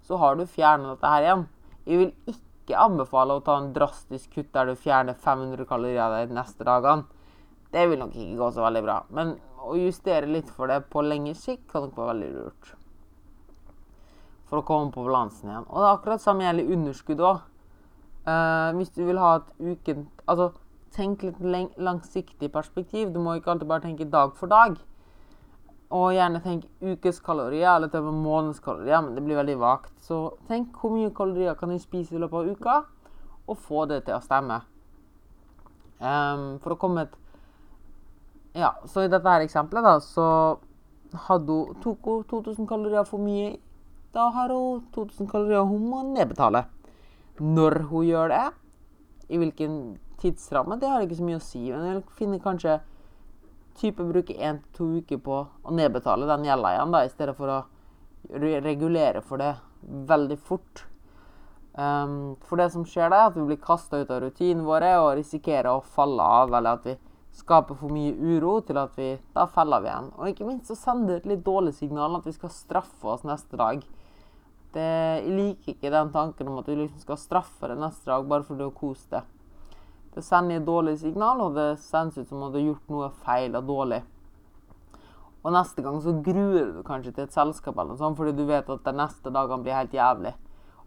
så 0.05 0.19
har 0.21 0.35
du 0.37 0.45
fjernet 0.45 0.91
dette 0.93 1.09
her 1.09 1.25
igjen. 1.25 1.43
Jeg 1.85 1.99
vil 2.01 2.11
ikke 2.29 2.77
anbefale 2.81 3.37
å 3.37 3.43
ta 3.45 3.57
en 3.57 3.71
drastisk 3.73 4.37
kutt 4.37 4.51
der 4.53 4.69
du 4.69 4.77
fjerner 4.77 5.17
500 5.17 5.65
kalorier 5.69 6.27
de 6.27 6.37
neste 6.37 6.65
dagene. 6.67 7.07
Det 7.73 7.87
vil 7.89 7.99
nok 7.99 8.13
ikke 8.13 8.37
gå 8.39 8.49
så 8.53 8.63
veldig 8.67 8.83
bra. 8.85 8.99
Men 9.09 9.33
å 9.65 9.75
justere 9.79 10.29
litt 10.29 10.49
for 10.53 10.69
det 10.69 10.83
på 10.93 11.01
lengre 11.01 11.33
sikt 11.37 11.65
kan 11.71 11.87
nok 11.87 11.97
være 11.97 12.13
veldig 12.13 12.29
lurt. 12.35 12.75
For 14.45 14.61
å 14.61 14.67
komme 14.67 14.93
på 14.93 15.03
balansen 15.07 15.49
igjen. 15.49 15.65
Og 15.71 15.81
det 15.81 15.87
er 15.87 15.97
akkurat 15.97 16.23
samme 16.23 16.45
gjelder 16.45 16.71
underskudd 16.77 17.25
òg. 17.25 17.41
Uh, 18.25 18.31
eh, 18.33 18.69
hvis 18.77 18.93
du 18.93 19.01
vil 19.09 19.21
ha 19.21 19.35
et 19.39 19.49
uken... 19.57 20.05
Altså, 20.29 20.51
tenk 20.95 21.23
litt 21.25 21.39
langsiktig 21.77 22.51
perspektiv. 22.53 23.11
Du 23.13 23.19
må 23.19 23.35
ikke 23.35 23.53
alltid 23.53 23.69
bare 23.69 23.83
tenke 23.83 24.07
dag 24.09 24.35
for 24.39 24.51
dag. 24.51 24.77
Og 25.95 26.13
gjerne 26.15 26.41
tenk 26.43 26.65
ukeskalorier 26.81 27.75
eller 27.75 27.91
til 27.91 28.01
og 28.01 28.09
med 28.09 28.23
månedskalorier, 28.25 29.03
men 29.05 29.15
det 29.15 29.23
blir 29.25 29.39
veldig 29.39 29.57
vagt. 29.61 29.93
Så 30.01 30.37
tenk 30.49 30.75
hvor 30.81 30.95
mye 30.95 31.13
kalorier 31.15 31.57
kan 31.59 31.71
du 31.71 31.77
spise 31.79 32.15
i 32.15 32.21
løpet 32.21 32.39
av 32.39 32.55
uka, 32.55 32.77
og 33.45 33.59
få 33.61 33.85
det 33.91 34.05
til 34.07 34.17
å 34.17 34.23
stemme. 34.23 34.63
Um, 35.99 36.57
for 36.63 36.75
å 36.75 36.79
komme 36.79 37.05
et 37.05 37.21
Ja, 38.55 38.71
så 38.87 39.03
i 39.03 39.09
dette 39.11 39.27
her 39.27 39.43
eksempelet, 39.43 39.83
da, 39.83 39.97
så 39.99 40.25
hadde 41.27 41.51
hun, 41.51 41.75
tok 41.83 42.07
hun 42.07 42.21
2000 42.29 42.67
kalorier 42.69 43.03
for 43.07 43.19
mye. 43.19 43.57
Da 44.15 44.29
har 44.31 44.53
hun 44.55 44.85
2000 44.95 45.27
kalorier 45.27 45.67
hun 45.67 45.89
må 45.91 45.99
nedbetale. 46.07 46.63
Når 47.39 47.81
hun 47.89 48.07
gjør 48.07 48.31
det, 48.31 48.45
i 49.27 49.39
hvilken 49.41 49.75
tidsramme, 50.21 50.79
det 50.81 50.89
har 50.89 51.05
ikke 51.05 51.19
så 51.19 51.27
mye 51.27 51.39
å 51.39 51.43
si. 51.43 51.63
Men 51.71 51.87
jeg 51.89 52.03
finner 52.17 52.43
kanskje 52.43 52.79
type 53.75 54.03
bruke 54.07 54.35
én 54.35 54.61
til 54.63 54.75
to 54.77 54.89
uker 55.01 55.21
på 55.23 55.39
å 55.45 55.75
nedbetale 55.75 56.27
den 56.29 56.47
gjelda 56.47 56.75
igjen, 56.75 56.93
da, 56.95 57.03
i 57.03 57.11
stedet 57.11 57.35
for 57.37 57.51
å 57.51 57.61
regulere 58.65 59.21
for 59.21 59.41
det 59.41 59.53
veldig 60.09 60.37
fort. 60.41 60.85
Um, 61.75 62.37
for 62.47 62.55
det 62.55 62.69
som 62.71 62.85
skjer 62.87 63.11
da, 63.11 63.25
er 63.25 63.33
at 63.33 63.35
vi 63.35 63.43
blir 63.49 63.59
kasta 63.61 63.99
ut 63.99 64.11
av 64.13 64.23
rutinene 64.23 64.63
våre 64.63 64.93
og 65.01 65.17
risikerer 65.19 65.73
å 65.73 65.83
falle 65.83 66.23
av, 66.23 66.53
eller 66.55 66.79
at 66.79 66.87
vi 66.87 66.95
skaper 67.35 67.75
for 67.75 67.91
mye 67.91 68.13
uro 68.15 68.61
til 68.63 68.79
at 68.79 68.95
vi 68.95 69.09
da 69.35 69.43
faller 69.51 69.83
vi 69.83 69.91
igjen. 69.91 70.09
Og 70.15 70.31
ikke 70.31 70.47
minst 70.47 70.71
så 70.71 70.79
sender 70.79 71.17
det 71.17 71.25
et 71.25 71.31
litt 71.33 71.45
dårlig 71.45 71.75
signal 71.75 72.15
at 72.15 72.27
vi 72.27 72.35
skal 72.35 72.53
straffe 72.53 73.11
oss 73.11 73.25
neste 73.27 73.59
dag. 73.59 73.83
Det, 74.75 74.85
jeg 75.19 75.35
liker 75.35 75.75
ikke 75.75 75.91
den 75.91 76.11
tanken 76.15 76.51
om 76.51 76.61
at 76.61 76.69
du 76.69 76.77
liksom 76.77 77.03
skal 77.03 77.19
straffe 77.19 77.71
deg 77.71 77.79
neste 77.79 78.07
dag 78.07 78.27
bare 78.27 78.47
fordi 78.47 78.63
du 78.63 78.69
har 78.69 78.77
kost 78.79 79.11
deg. 79.11 79.34
Det 80.15 80.23
sender 80.23 80.61
et 80.61 80.67
dårlig 80.67 80.95
signal, 81.01 81.41
og 81.43 81.57
det 81.57 81.75
sendes 81.83 82.17
ut 82.17 82.29
som 82.29 82.39
om 82.39 82.51
du 82.53 82.61
har 82.61 82.69
gjort 82.69 82.91
noe 82.93 83.09
feil 83.25 83.57
og 83.59 83.65
dårlig. 83.67 83.99
Og 85.43 85.51
neste 85.53 85.83
gang 85.83 85.99
så 86.01 86.13
gruer 86.25 86.71
du 86.73 86.79
kanskje 86.87 87.11
til 87.13 87.27
et 87.27 87.35
selskap 87.35 87.75
eller 87.75 87.91
noe 87.93 87.99
sånt, 87.99 88.17
fordi 88.17 88.31
du 88.37 88.45
vet 88.47 88.69
at 88.71 88.87
de 88.87 88.93
neste 88.95 89.33
dagene 89.35 89.65
blir 89.65 89.75
helt 89.75 89.93
jævlig. 89.93 90.31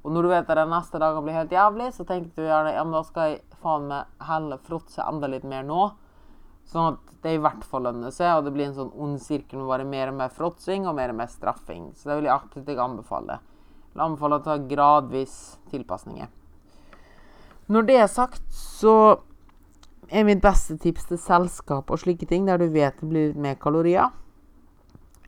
Og 0.00 0.14
når 0.14 0.24
du 0.24 0.30
vet 0.32 0.48
at 0.48 0.58
de 0.58 0.64
neste 0.70 1.00
dagene 1.02 1.26
blir 1.26 1.36
helt 1.36 1.52
jævlig, 1.52 1.90
så 1.92 2.06
tenker 2.08 2.32
du 2.34 2.48
gjerne 2.48 2.72
ja, 2.72 2.86
men 2.86 2.96
da 2.96 3.04
skal 3.04 3.34
jeg 3.34 3.60
faen 3.60 3.86
meg 3.90 4.24
heller 4.30 4.64
fråtse 4.64 5.04
enda 5.04 5.30
litt 5.30 5.44
mer 5.46 5.68
nå. 5.68 5.82
Sånn 6.68 6.94
at 6.94 7.12
det 7.22 7.36
i 7.36 7.42
hvert 7.44 7.68
fall 7.68 7.84
lønner 7.84 8.14
seg, 8.14 8.32
og 8.38 8.48
det 8.48 8.54
blir 8.56 8.70
en 8.70 8.76
sånn 8.80 8.96
ond 8.96 9.20
sirkel 9.22 9.60
med 9.60 9.70
bare 9.74 9.86
mer 9.88 10.10
og 10.10 10.18
mer 10.22 10.32
fråtsing 10.32 10.88
og 10.88 10.96
mer 10.96 11.12
og 11.12 11.20
mer 11.20 11.30
straffing. 11.32 11.92
Så 11.92 12.08
det 12.08 12.18
vil 12.18 12.30
jeg 12.30 12.34
absolutt 12.34 12.72
ikke 12.72 12.88
anbefale. 12.88 13.38
Jeg 13.92 14.04
anbefaler 14.04 14.38
anbefale 14.38 14.40
å 14.40 14.44
ta 14.48 14.58
gradvis 14.74 15.38
tilpasninger. 15.72 16.28
Når 17.68 17.84
det 17.84 17.96
er 18.00 18.06
sagt, 18.08 18.42
så 18.48 19.18
er 20.08 20.24
mitt 20.24 20.40
beste 20.40 20.78
tips 20.80 21.10
til 21.10 21.18
selskap 21.20 21.90
og 21.92 22.00
slike 22.00 22.24
ting, 22.24 22.46
der 22.48 22.56
du 22.56 22.70
vet 22.72 22.96
det 22.96 23.08
blir 23.10 23.26
litt 23.26 23.42
mer 23.44 23.58
kalorier, 23.60 24.08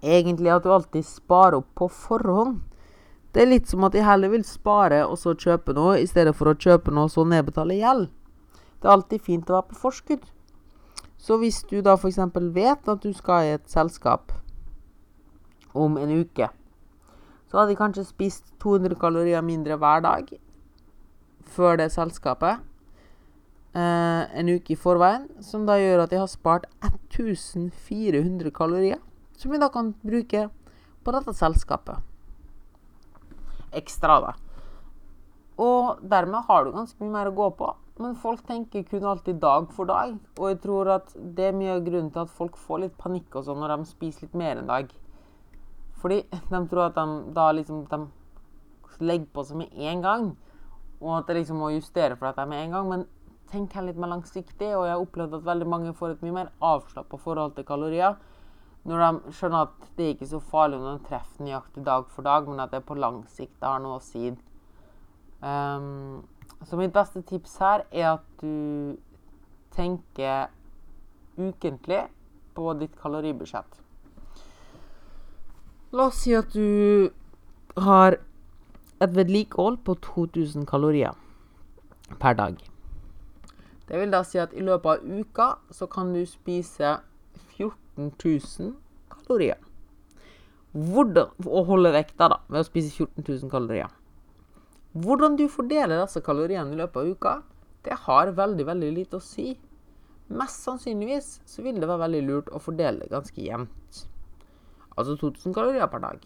egentlig 0.01 0.49
at 0.55 0.65
du 0.65 0.71
alltid 0.73 1.05
sparer 1.05 1.59
opp 1.59 1.69
på 1.77 1.91
forhånd. 1.93 2.63
Det 3.37 3.45
er 3.45 3.53
litt 3.53 3.69
som 3.69 3.85
at 3.85 3.93
de 3.93 4.07
heller 4.07 4.33
vil 4.33 4.47
spare 4.49 5.03
og 5.05 5.21
så 5.21 5.37
kjøpe 5.37 5.77
noe, 5.77 5.99
i 6.01 6.09
stedet 6.09 6.33
for 6.37 6.49
å 6.49 6.57
kjøpe 6.57 6.95
noe 6.97 7.11
og 7.11 7.13
så 7.13 7.29
nedbetale 7.29 7.77
gjeld. 7.77 8.09
Det 8.81 8.89
er 8.89 8.97
alltid 8.97 9.29
fint 9.29 9.51
å 9.53 9.59
være 9.59 9.75
på 9.75 9.81
forskudd. 9.85 10.25
Så 11.21 11.37
hvis 11.43 11.61
du 11.69 11.83
da 11.85 11.99
f.eks. 12.01 12.23
vet 12.57 12.89
at 12.89 13.05
du 13.05 13.13
skal 13.13 13.45
i 13.45 13.57
et 13.59 13.69
selskap 13.69 14.33
om 15.77 16.01
en 16.01 16.21
uke, 16.25 16.49
så 17.53 17.61
hadde 17.61 17.75
de 17.75 17.83
kanskje 17.83 18.09
spist 18.09 18.47
200 18.65 18.97
kalorier 18.97 19.45
mindre 19.45 19.77
hver 19.77 20.01
dag 20.09 20.39
før 21.51 21.81
det 21.81 21.91
selskapet 21.95 22.61
eh, 23.75 24.23
en 24.41 24.51
uke 24.51 24.75
i 24.75 24.79
forveien, 24.79 25.29
som 25.45 25.67
da 25.69 25.79
gjør 25.81 26.05
at 26.05 26.15
jeg 26.15 26.23
har 26.23 26.31
spart 26.31 26.69
1400 26.85 28.51
kalorier, 28.55 29.01
som 29.39 29.53
vi 29.53 29.61
da 29.61 29.71
kan 29.73 29.95
bruke 30.03 30.49
på 31.05 31.15
dette 31.17 31.35
selskapet. 31.37 32.01
Ekstra, 33.77 34.19
da. 34.25 34.33
Og 35.61 36.01
dermed 36.01 36.49
har 36.49 36.65
du 36.65 36.73
ganske 36.75 36.99
mye 37.03 37.15
mer 37.15 37.31
å 37.31 37.37
gå 37.37 37.51
på. 37.59 37.69
Men 38.01 38.17
folk 38.17 38.41
tenker 38.49 38.87
kun 38.89 39.05
alltid 39.05 39.43
dag 39.43 39.67
for 39.77 39.89
dag. 39.89 40.15
Og 40.39 40.47
jeg 40.49 40.61
tror 40.63 40.89
at 40.97 41.13
det 41.15 41.51
er 41.51 41.57
mye 41.57 41.75
av 41.77 41.83
grunnen 41.85 42.09
til 42.15 42.25
at 42.25 42.33
folk 42.33 42.57
får 42.57 42.87
litt 42.87 42.97
panikk 43.01 43.37
og 43.37 43.45
sånn 43.45 43.61
når 43.61 43.75
de 43.75 43.91
spiser 43.91 44.25
litt 44.25 44.39
mer 44.41 44.57
en 44.57 44.71
dag. 44.73 44.95
Fordi 46.01 46.23
de 46.55 46.63
tror 46.71 46.87
at 46.89 46.97
de 46.97 47.35
da 47.37 47.51
liksom 47.57 47.85
de 47.91 48.01
legger 49.05 49.29
på 49.35 49.45
seg 49.47 49.61
med 49.61 49.77
en 49.91 50.03
gang 50.05 50.25
og 51.01 51.17
at 51.17 51.31
jeg 51.31 51.41
liksom 51.41 51.61
må 51.61 51.71
justere 51.75 52.17
for 52.17 52.29
dette 52.29 52.47
med 52.49 52.65
en 52.65 52.77
gang. 52.77 52.91
Men 52.91 53.07
tenk 53.51 53.75
her 53.75 53.87
litt 53.87 53.99
mer 54.01 54.13
langsiktig, 54.13 54.69
og 54.77 54.87
jeg 54.87 54.95
har 54.95 55.05
opplevd 55.05 55.39
at 55.39 55.47
veldig 55.47 55.69
mange 55.69 55.95
får 55.97 56.15
et 56.15 56.27
mye 56.27 56.37
mer 56.37 56.53
avslappa 56.65 57.19
forhold 57.21 57.57
til 57.57 57.67
kalorier. 57.69 58.19
Når 58.89 59.03
de 59.03 59.33
skjønner 59.37 59.67
at 59.67 59.89
det 59.97 60.07
er 60.07 60.15
ikke 60.15 60.31
så 60.31 60.41
farlig 60.41 60.79
når 60.81 60.99
de 60.99 61.09
treffer 61.11 61.45
nøyaktig 61.45 61.85
dag 61.87 62.07
for 62.15 62.25
dag, 62.25 62.49
men 62.49 62.63
at 62.65 62.73
det 62.73 62.85
på 62.89 62.97
lang 62.97 63.23
sikt 63.29 63.65
har 63.65 63.83
noe 63.83 63.99
å 63.99 64.05
si. 64.05 64.31
Um, 65.41 66.23
så 66.69 66.77
mitt 66.77 66.93
beste 66.93 67.23
tips 67.29 67.59
her 67.61 67.85
er 67.91 68.15
at 68.15 68.25
du 68.41 68.97
tenker 69.73 70.51
ukentlig 71.41 72.03
på 72.57 72.73
ditt 72.81 72.97
kaloribudsjett. 73.01 73.79
La 75.97 76.09
oss 76.11 76.21
si 76.23 76.35
at 76.37 76.53
du 76.55 77.11
har 77.81 78.21
et 79.01 79.15
vedlikehold 79.17 79.81
på 79.85 79.97
2000 80.05 80.67
kalorier 80.69 81.17
per 82.21 82.37
dag. 82.37 82.59
Det 83.89 83.99
vil 83.99 84.13
da 84.13 84.21
si 84.27 84.39
at 84.39 84.53
i 84.55 84.63
løpet 84.63 85.01
av 85.01 85.21
uka 85.21 85.47
så 85.75 85.89
kan 85.91 86.13
du 86.15 86.21
spise 86.29 86.99
14 87.57 88.13
000 88.25 88.75
kalorier. 89.11 89.59
Hvordan, 90.71 91.33
og 91.47 91.67
holde 91.67 91.91
vekta 91.97 92.29
da, 92.31 92.39
ved 92.47 92.63
å 92.63 92.69
spise 92.69 92.93
14 92.93 93.25
000 93.25 93.51
kalorier. 93.51 93.91
Hvordan 94.93 95.35
du 95.39 95.49
fordeler 95.51 95.99
disse 96.03 96.23
kaloriene 96.23 96.75
i 96.75 96.79
løpet 96.79 97.01
av 97.01 97.11
uka, 97.11 97.35
det 97.87 97.97
har 98.07 98.31
veldig 98.37 98.67
veldig 98.69 98.91
lite 98.95 99.19
å 99.19 99.25
si. 99.25 99.55
Mest 100.31 100.63
sannsynligvis 100.67 101.41
så 101.49 101.65
vil 101.67 101.81
det 101.81 101.89
være 101.89 102.05
veldig 102.05 102.23
lurt 102.29 102.53
å 102.55 102.61
fordele 102.63 103.03
det 103.03 103.11
ganske 103.11 103.43
jevnt. 103.43 104.05
Altså 104.95 105.17
2000 105.19 105.57
kalorier 105.57 105.91
per 105.91 106.05
dag. 106.05 106.23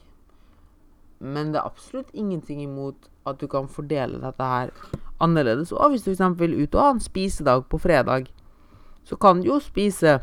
Men 1.20 1.53
det 1.53 1.61
er 1.61 1.68
absolutt 1.68 2.11
ingenting 2.12 2.62
imot 2.62 3.09
at 3.27 3.40
du 3.40 3.46
kan 3.48 3.68
fordele 3.70 4.20
dette 4.20 4.44
her 4.44 4.72
annerledes. 5.22 5.72
Og 5.72 5.94
hvis 5.94 6.05
du 6.05 6.12
f.eks. 6.12 6.38
vil 6.40 6.57
ut 6.62 6.74
og 6.74 6.83
ha 6.83 6.90
en 6.94 7.00
spisedag 7.00 7.66
på 7.70 7.79
fredag, 7.79 8.29
så 9.05 9.16
kan 9.16 9.40
du 9.40 9.48
jo 9.48 9.61
spise 9.61 10.18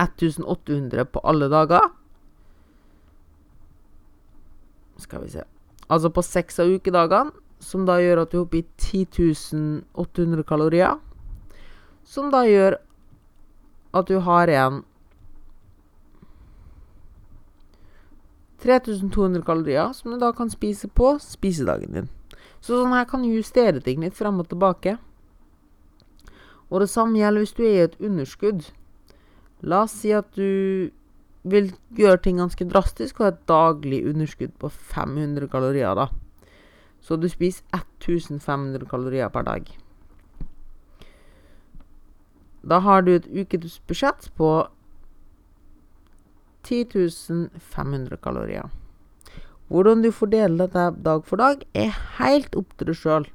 1800 0.00 1.04
på 1.04 1.22
alle 1.24 1.48
dager. 1.50 1.90
Skal 4.98 5.24
vi 5.24 5.32
se 5.32 5.46
Altså 5.90 6.10
på 6.14 6.22
seks 6.22 6.60
av 6.62 6.70
ukedagene, 6.70 7.32
som 7.58 7.82
da 7.86 7.96
gjør 7.98 8.22
at 8.22 8.30
du 8.30 8.36
er 8.38 8.44
oppe 8.44 8.60
i 8.60 8.66
10.800 8.78 10.44
kalorier. 10.46 11.00
Som 12.06 12.30
da 12.30 12.44
gjør 12.46 12.76
at 13.98 14.06
du 14.06 14.20
har 14.22 14.48
igjen 14.48 14.84
3200 18.60 19.44
kalorier, 19.46 19.92
som 19.96 20.12
du 20.12 20.18
da 20.20 20.32
kan 20.36 20.50
spise 20.52 20.88
på 20.88 21.14
spisedagen 21.22 21.94
din. 21.96 22.10
Så 22.60 22.76
sånn 22.76 22.92
her 22.92 23.06
kan 23.08 23.24
du 23.24 23.32
justere 23.32 23.80
ting 23.80 24.02
litt 24.04 24.18
frem 24.18 24.40
og 24.42 24.50
tilbake. 24.50 24.98
Og 26.70 26.82
det 26.82 26.90
samme 26.92 27.18
gjelder 27.18 27.44
hvis 27.44 27.56
du 27.56 27.62
er 27.64 27.74
i 27.74 27.84
et 27.88 28.00
underskudd. 28.00 28.66
La 29.64 29.84
oss 29.86 29.96
si 30.02 30.12
at 30.16 30.28
du 30.36 30.90
vil 31.42 31.70
gjøre 31.96 32.20
ting 32.20 32.40
ganske 32.40 32.66
drastisk 32.68 33.20
og 33.20 33.26
ha 33.26 33.30
et 33.32 33.44
daglig 33.48 34.02
underskudd 34.08 34.52
på 34.60 34.68
500 34.68 35.48
kalorier, 35.52 35.96
da. 35.96 36.10
Så 37.00 37.16
du 37.16 37.28
spiser 37.32 37.64
1500 37.72 38.84
kalorier 38.88 39.32
per 39.32 39.46
dag. 39.48 39.70
Da 42.60 42.82
har 42.84 43.02
du 43.02 43.14
et 43.14 43.24
ukesbudsjett 43.24 44.28
på 44.36 44.50
10 46.66 47.50
500 47.58 48.16
kalorier. 48.22 48.70
Hvordan 49.70 50.02
du 50.02 50.10
fordeler 50.10 50.66
dette 50.66 50.88
dag 51.04 51.24
for 51.24 51.38
dag, 51.38 51.62
er 51.74 51.94
helt 52.18 52.56
opp 52.58 52.72
til 52.76 52.90
deg 52.90 52.98
sjøl. 52.98 53.26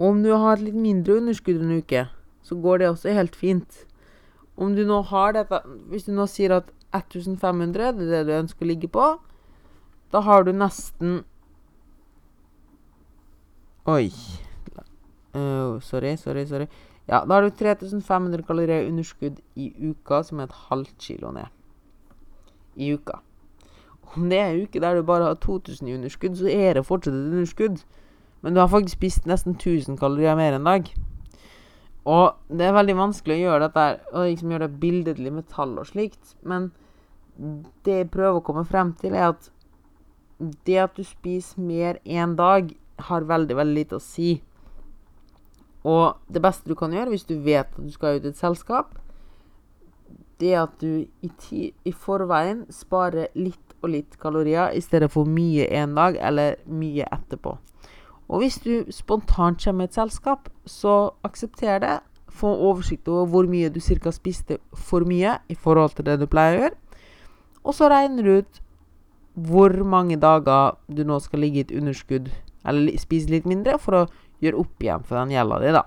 Om 0.00 0.22
du 0.24 0.30
har 0.32 0.56
et 0.56 0.70
litt 0.70 0.78
mindre 0.80 1.18
underskudd 1.20 1.60
en 1.60 1.76
uke, 1.82 2.06
så 2.42 2.56
går 2.56 2.80
det 2.80 2.88
også 2.88 3.12
helt 3.12 3.36
fint. 3.36 3.84
Om 4.56 4.72
du 4.76 4.84
nå 4.88 5.00
har 5.08 5.32
dette 5.32 5.60
Hvis 5.88 6.04
du 6.04 6.12
nå 6.12 6.26
sier 6.28 6.52
at 6.52 6.72
1500 6.92 7.92
det 7.96 8.08
er 8.08 8.24
det 8.24 8.24
du 8.28 8.32
ønsker 8.36 8.66
å 8.66 8.68
ligge 8.68 8.88
på, 8.92 9.06
da 10.12 10.20
har 10.26 10.44
du 10.44 10.52
nesten 10.52 11.20
Oi. 13.88 14.10
Uh, 15.34 15.80
sorry, 15.80 16.16
sorry, 16.16 16.44
sorry. 16.46 16.66
Ja, 17.10 17.24
da 17.26 17.34
har 17.34 17.42
du 17.42 17.50
3500 17.50 18.44
kalorier 18.46 18.86
underskudd 18.86 19.40
i 19.58 19.72
uka, 19.90 20.22
som 20.22 20.38
er 20.38 20.46
et 20.46 20.60
halvt 20.70 20.94
kilo 21.02 21.32
ned. 21.34 21.50
I 22.78 22.92
uka. 22.94 23.18
Om 24.14 24.28
det 24.30 24.38
er 24.38 24.52
en 24.52 24.62
uke 24.62 24.82
der 24.82 24.94
du 24.94 25.06
bare 25.06 25.26
har 25.26 25.40
2000 25.42 25.88
i 25.88 25.94
underskudd, 25.96 26.36
så 26.38 26.46
er 26.50 26.78
det 26.78 26.86
fortsatt 26.86 27.14
et 27.14 27.32
underskudd. 27.32 27.82
Men 28.42 28.54
du 28.54 28.60
har 28.62 28.70
faktisk 28.70 28.96
spist 28.96 29.26
nesten 29.26 29.58
1000 29.58 29.98
kalorier 29.98 30.38
mer 30.38 30.54
en 30.56 30.68
dag. 30.70 30.86
Og 32.08 32.36
det 32.48 32.66
er 32.66 32.76
veldig 32.78 32.96
vanskelig 32.96 33.36
å 33.36 33.42
gjøre 33.42 33.66
dette 33.66 33.86
og 34.14 34.28
liksom 34.30 34.54
gjøre 34.54 34.68
det 34.68 34.80
billedlig 34.82 35.32
med 35.34 35.48
tall 35.50 35.74
og 35.78 35.90
slikt. 35.90 36.36
Men 36.42 36.70
det 37.84 37.96
jeg 37.98 38.12
prøver 38.12 38.38
å 38.38 38.44
komme 38.44 38.64
frem 38.68 38.94
til, 39.00 39.14
er 39.18 39.34
at 39.34 39.50
det 40.66 40.78
at 40.80 40.96
du 40.96 41.04
spiser 41.04 41.60
mer 41.60 41.98
én 42.06 42.36
dag, 42.38 42.70
har 43.00 43.24
veldig, 43.28 43.56
veldig 43.56 43.76
lite 43.76 43.98
å 43.98 44.04
si. 44.04 44.38
Og 45.84 46.16
det 46.28 46.42
beste 46.44 46.68
du 46.68 46.76
kan 46.76 46.92
gjøre 46.92 47.14
hvis 47.14 47.24
du 47.28 47.38
vet 47.40 47.68
at 47.70 47.80
du 47.80 47.92
skal 47.92 48.18
ut 48.18 48.26
i 48.26 48.32
et 48.32 48.40
selskap, 48.40 48.98
det 50.40 50.54
er 50.54 50.62
at 50.62 50.76
du 50.80 51.04
i, 51.04 51.30
ti, 51.40 51.70
i 51.84 51.92
forveien 51.92 52.64
sparer 52.72 53.32
litt 53.36 53.74
og 53.80 53.92
litt 53.94 54.16
kalorier 54.20 54.74
i 54.76 54.80
stedet 54.84 55.08
for 55.12 55.28
mye 55.28 55.66
en 55.80 55.94
dag 55.96 56.16
eller 56.20 56.60
mye 56.68 57.06
etterpå. 57.08 57.56
Og 58.30 58.42
hvis 58.42 58.60
du 58.62 58.86
spontant 58.94 59.60
kommer 59.64 59.86
i 59.86 59.90
et 59.90 59.96
selskap, 59.96 60.48
så 60.66 61.10
aksepter 61.26 61.80
det. 61.82 61.98
Få 62.30 62.52
oversikt 62.68 63.08
over 63.10 63.26
hvor 63.26 63.48
mye 63.50 63.72
du 63.74 63.80
ca. 63.80 64.12
spiste 64.14 64.60
for 64.72 65.04
mye 65.04 65.38
i 65.48 65.54
forhold 65.54 65.96
til 65.96 66.06
det 66.06 66.20
du 66.20 66.28
pleier 66.30 66.56
å 66.56 66.60
gjøre. 66.60 66.76
Og 67.64 67.74
så 67.74 67.88
regner 67.90 68.22
du 68.22 68.36
ut 68.38 68.60
hvor 69.34 69.74
mange 69.84 70.16
dager 70.20 70.76
du 70.88 71.02
nå 71.04 71.18
skal 71.20 71.42
ligge 71.42 71.58
i 71.58 71.64
et 71.66 71.74
underskudd, 71.74 72.30
eller 72.66 72.98
spise 72.98 73.30
litt 73.30 73.46
mindre, 73.48 73.78
for 73.78 73.96
å 73.96 74.06
gjøre 74.40 74.60
opp 74.62 74.84
igjen 74.84 75.06
for 75.06 75.20
den 75.20 75.34
gjelda 75.34 75.58
di, 75.62 75.72
da. 75.76 75.84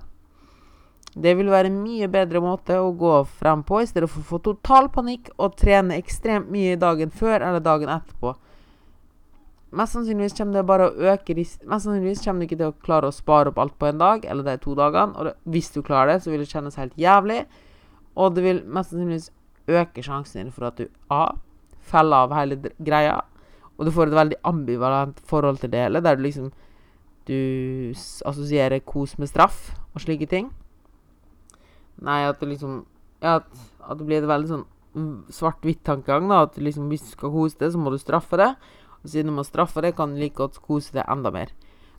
Det 1.13 1.35
vil 1.37 1.51
være 1.53 1.69
en 1.69 1.81
mye 1.83 2.07
bedre 2.09 2.41
måte 2.41 2.79
å 2.81 2.89
gå 2.97 3.19
frem 3.37 3.61
på, 3.65 3.83
i 3.83 3.89
stedet 3.89 4.09
for 4.09 4.23
å 4.23 4.29
få 4.31 4.39
total 4.47 4.89
panikk 4.93 5.29
og 5.37 5.57
trene 5.59 5.99
ekstremt 6.01 6.49
mye 6.53 6.77
dagen 6.81 7.13
før 7.13 7.37
eller 7.37 7.61
dagen 7.61 7.91
etterpå. 7.93 8.33
Mest 9.73 9.95
sannsynligvis 9.95 10.35
kommer 10.37 10.59
det 10.59 10.65
bare 10.69 10.87
å 10.89 11.11
øke 11.13 11.33
Mest 11.33 11.61
sannsynligvis 11.65 12.21
kommer 12.21 12.41
du 12.41 12.47
ikke 12.47 12.59
til 12.59 12.71
å 12.71 12.79
klare 12.85 13.09
å 13.09 13.13
spare 13.13 13.49
opp 13.49 13.61
alt 13.61 13.77
på 13.81 13.89
en 13.89 14.01
dag, 14.01 14.25
eller 14.25 14.45
de 14.45 14.57
to 14.61 14.73
dagene. 14.77 15.13
Og 15.17 15.29
det, 15.29 15.35
hvis 15.49 15.71
du 15.73 15.81
klarer 15.85 16.13
det, 16.13 16.23
så 16.23 16.33
vil 16.33 16.43
det 16.43 16.49
kjennes 16.49 16.77
helt 16.77 16.97
jævlig. 16.97 17.43
Og 18.13 18.35
det 18.35 18.45
vil 18.45 18.61
mest 18.65 18.93
sannsynligvis 18.93 19.31
øke 19.73 20.03
sjansen 20.05 20.43
din 20.43 20.53
for 20.53 20.69
at 20.69 20.81
du 20.81 20.85
A. 21.13 21.33
Feller 21.83 22.25
av 22.27 22.35
hele 22.37 22.59
greia. 22.77 23.19
Og 23.77 23.87
du 23.87 23.93
får 23.93 24.11
et 24.11 24.17
veldig 24.17 24.37
ambivalent 24.45 25.17
forhold 25.29 25.61
til 25.61 25.73
det 25.73 25.87
hele, 25.87 26.01
der 26.05 26.17
du 26.17 26.25
liksom 26.25 26.51
du 27.27 27.93
assosierer 28.25 28.83
kos 28.85 29.17
med 29.17 29.31
straff 29.31 29.71
og 29.93 30.03
slike 30.03 30.27
ting. 30.29 30.51
Nei, 32.03 32.23
at 32.27 32.39
det 32.41 32.55
liksom 32.55 32.85
Ja, 33.23 33.37
at, 33.39 33.47
at 33.79 33.99
det 33.99 34.05
blir 34.05 34.19
et 34.19 34.27
veldig 34.27 34.49
sånn 34.49 34.65
svart-hvitt-tankegang. 35.31 36.27
da 36.27 36.43
At 36.43 36.57
liksom, 36.57 36.89
hvis 36.91 37.05
du 37.07 37.11
skal 37.15 37.31
kose 37.31 37.57
deg, 37.59 37.71
så 37.71 37.79
må 37.79 37.93
du 37.93 37.97
straffe 37.97 38.37
det. 38.37 38.49
Og 39.03 39.09
siden 39.09 39.31
du 39.31 39.37
må 39.37 39.45
straffe 39.47 39.81
det, 39.81 39.95
kan 39.95 40.13
du 40.13 40.19
like 40.19 40.35
godt 40.35 40.59
kose 40.61 40.91
deg 40.93 41.07
enda 41.07 41.31
mer. 41.31 41.53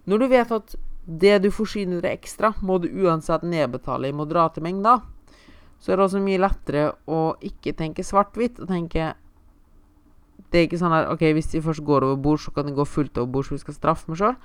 Når 0.05 0.19
du 0.21 0.29
vet 0.29 0.53
at 0.53 0.77
det 1.05 1.43
du 1.45 1.51
forsyner 1.53 2.01
deg 2.05 2.17
ekstra, 2.19 2.55
må 2.61 2.79
du 2.81 2.89
uansett 2.89 3.45
nedbetale 3.45 4.09
i 4.09 4.17
moderate 4.17 4.61
mengder, 4.65 5.03
så 5.81 5.93
er 5.93 5.97
det 5.97 6.05
også 6.07 6.23
mye 6.25 6.41
lettere 6.41 6.93
å 7.09 7.35
ikke 7.45 7.75
tenke 7.77 8.05
svart-hvitt 8.05 8.61
og 8.63 8.71
tenke 8.71 9.15
Det 10.51 10.61
er 10.61 10.67
ikke 10.69 10.79
sånn 10.79 10.93
at 10.95 11.09
OK, 11.11 11.23
hvis 11.35 11.51
vi 11.51 11.61
først 11.65 11.83
går 11.83 12.05
over 12.07 12.17
bord, 12.21 12.39
så 12.39 12.53
kan 12.55 12.69
det 12.69 12.77
gå 12.77 12.85
fullt 12.87 13.19
over 13.19 13.31
bord, 13.33 13.47
så 13.47 13.57
vi 13.57 13.63
skal 13.65 13.75
straffe 13.75 14.11
meg 14.11 14.21
sjøl. 14.21 14.37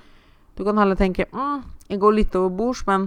Du 0.60 0.64
kan 0.66 0.76
heller 0.76 0.98
tenke 0.98 1.24
mm, 1.32 1.62
jeg 1.88 2.00
går 2.02 2.12
litt 2.18 2.34
over 2.36 2.50
bords, 2.52 2.82
men 2.84 3.06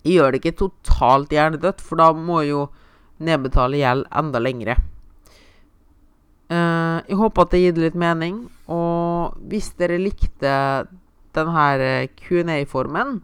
jeg 0.00 0.14
gjør 0.14 0.32
det 0.32 0.38
ikke 0.40 0.60
totalt 0.62 1.34
hjernedødt, 1.34 1.82
for 1.84 2.00
da 2.00 2.06
må 2.16 2.38
jeg 2.40 2.54
jo 2.54 2.62
nedbetale 3.20 3.76
gjeld 3.76 4.06
enda 4.16 4.40
lengre. 4.40 4.78
Uh, 6.48 7.04
jeg 7.04 7.18
håper 7.20 7.44
at 7.44 7.52
det 7.52 7.60
gir 7.60 7.80
litt 7.82 7.98
mening. 8.00 8.38
Og 8.72 9.36
hvis 9.50 9.68
dere 9.76 9.98
likte 10.00 10.54
denne 11.36 11.66
eh, 11.84 12.08
Q&A-formen, 12.16 13.18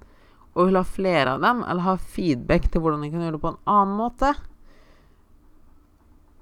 og 0.52 0.68
vil 0.68 0.76
ha 0.78 0.84
flere 0.84 1.38
av 1.38 1.40
dem, 1.46 1.64
eller 1.64 1.88
ha 1.88 1.96
feedback 1.96 2.68
til 2.68 2.84
hvordan 2.84 3.06
jeg 3.06 3.14
kan 3.14 3.24
gjøre 3.24 3.38
det 3.38 3.42
på 3.42 3.54
en 3.54 3.62
annen 3.72 3.96
måte 3.98 4.28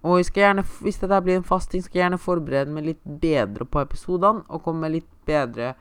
Og 0.03 0.19
jeg 0.19 0.27
skal 0.29 0.43
gjerne, 0.43 0.67
hvis 0.83 0.99
dette 1.01 1.23
blir 1.25 1.39
en 1.39 1.47
fast 1.47 1.71
ting, 1.71 1.81
skal 1.81 2.01
jeg 2.01 2.05
gjerne 2.09 2.21
forberede 2.21 2.75
meg 2.75 2.91
litt 2.91 3.07
bedre 3.23 3.65
på 3.65 3.87
episodene, 3.87 4.43
og 4.51 4.67
komme 4.67 4.89
med 4.89 4.97
litt 4.99 5.11
bedre 5.31 5.77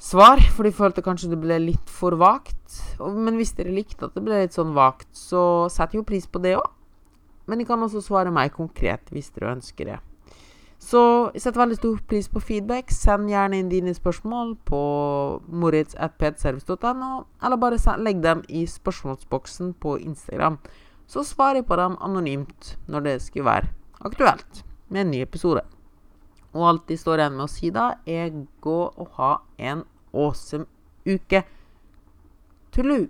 svar, 0.00 0.40
for 0.56 0.66
de 0.66 0.74
følte 0.74 1.04
kanskje 1.04 1.30
det 1.34 1.40
ble 1.42 1.58
litt 1.62 1.92
for 1.92 2.16
vagt. 2.20 2.80
Men 2.98 3.36
hvis 3.38 3.54
dere 3.58 3.74
likte 3.74 4.08
at 4.08 4.16
det 4.16 4.24
ble 4.24 4.42
litt 4.42 4.56
sånn 4.56 4.74
vagt, 4.76 5.10
så 5.16 5.68
setter 5.72 6.00
jo 6.00 6.06
pris 6.08 6.26
på 6.26 6.42
det 6.42 6.56
òg. 6.58 6.68
Men 7.50 7.60
de 7.60 7.66
kan 7.66 7.82
også 7.82 8.02
svare 8.04 8.32
meg 8.32 8.54
konkret 8.54 9.10
hvis 9.14 9.32
dere 9.34 9.56
ønsker 9.56 9.92
det. 9.92 9.98
Så 10.80 11.00
jeg 11.34 11.42
setter 11.44 11.60
veldig 11.60 11.76
stor 11.76 11.96
pris 12.08 12.28
på 12.32 12.40
feedback. 12.40 12.92
Send 12.94 13.28
gjerne 13.28 13.58
inn 13.60 13.68
dine 13.68 13.92
spørsmål 13.92 14.54
på 14.64 14.80
moritz.pdservice.no, 15.52 17.10
eller 17.44 17.60
bare 17.60 17.98
legg 18.00 18.22
dem 18.24 18.40
i 18.48 18.64
spørsmålsboksen 18.64 19.74
på 19.82 19.98
Instagram. 20.00 20.56
Så 21.10 21.26
svarer 21.26 21.60
jeg 21.60 21.68
på 21.68 21.76
dem 21.76 21.98
anonymt 22.00 22.78
når 22.88 23.04
det 23.04 23.14
skulle 23.22 23.50
være 23.50 23.68
aktuelt 24.00 24.64
med 24.88 25.04
en 25.04 25.10
ny 25.10 25.20
episode. 25.26 25.66
Og 26.54 26.66
alt 26.66 26.88
de 26.88 26.96
står 26.98 27.20
igjen 27.20 27.36
med 27.36 27.44
å 27.44 27.50
si 27.50 27.70
da, 27.74 27.90
er 28.06 28.32
gå 28.64 28.78
og 28.88 29.18
ha 29.18 29.32
en 29.58 29.84
awesome 30.12 30.66
uke. 31.06 31.44
Tullu! 32.72 33.08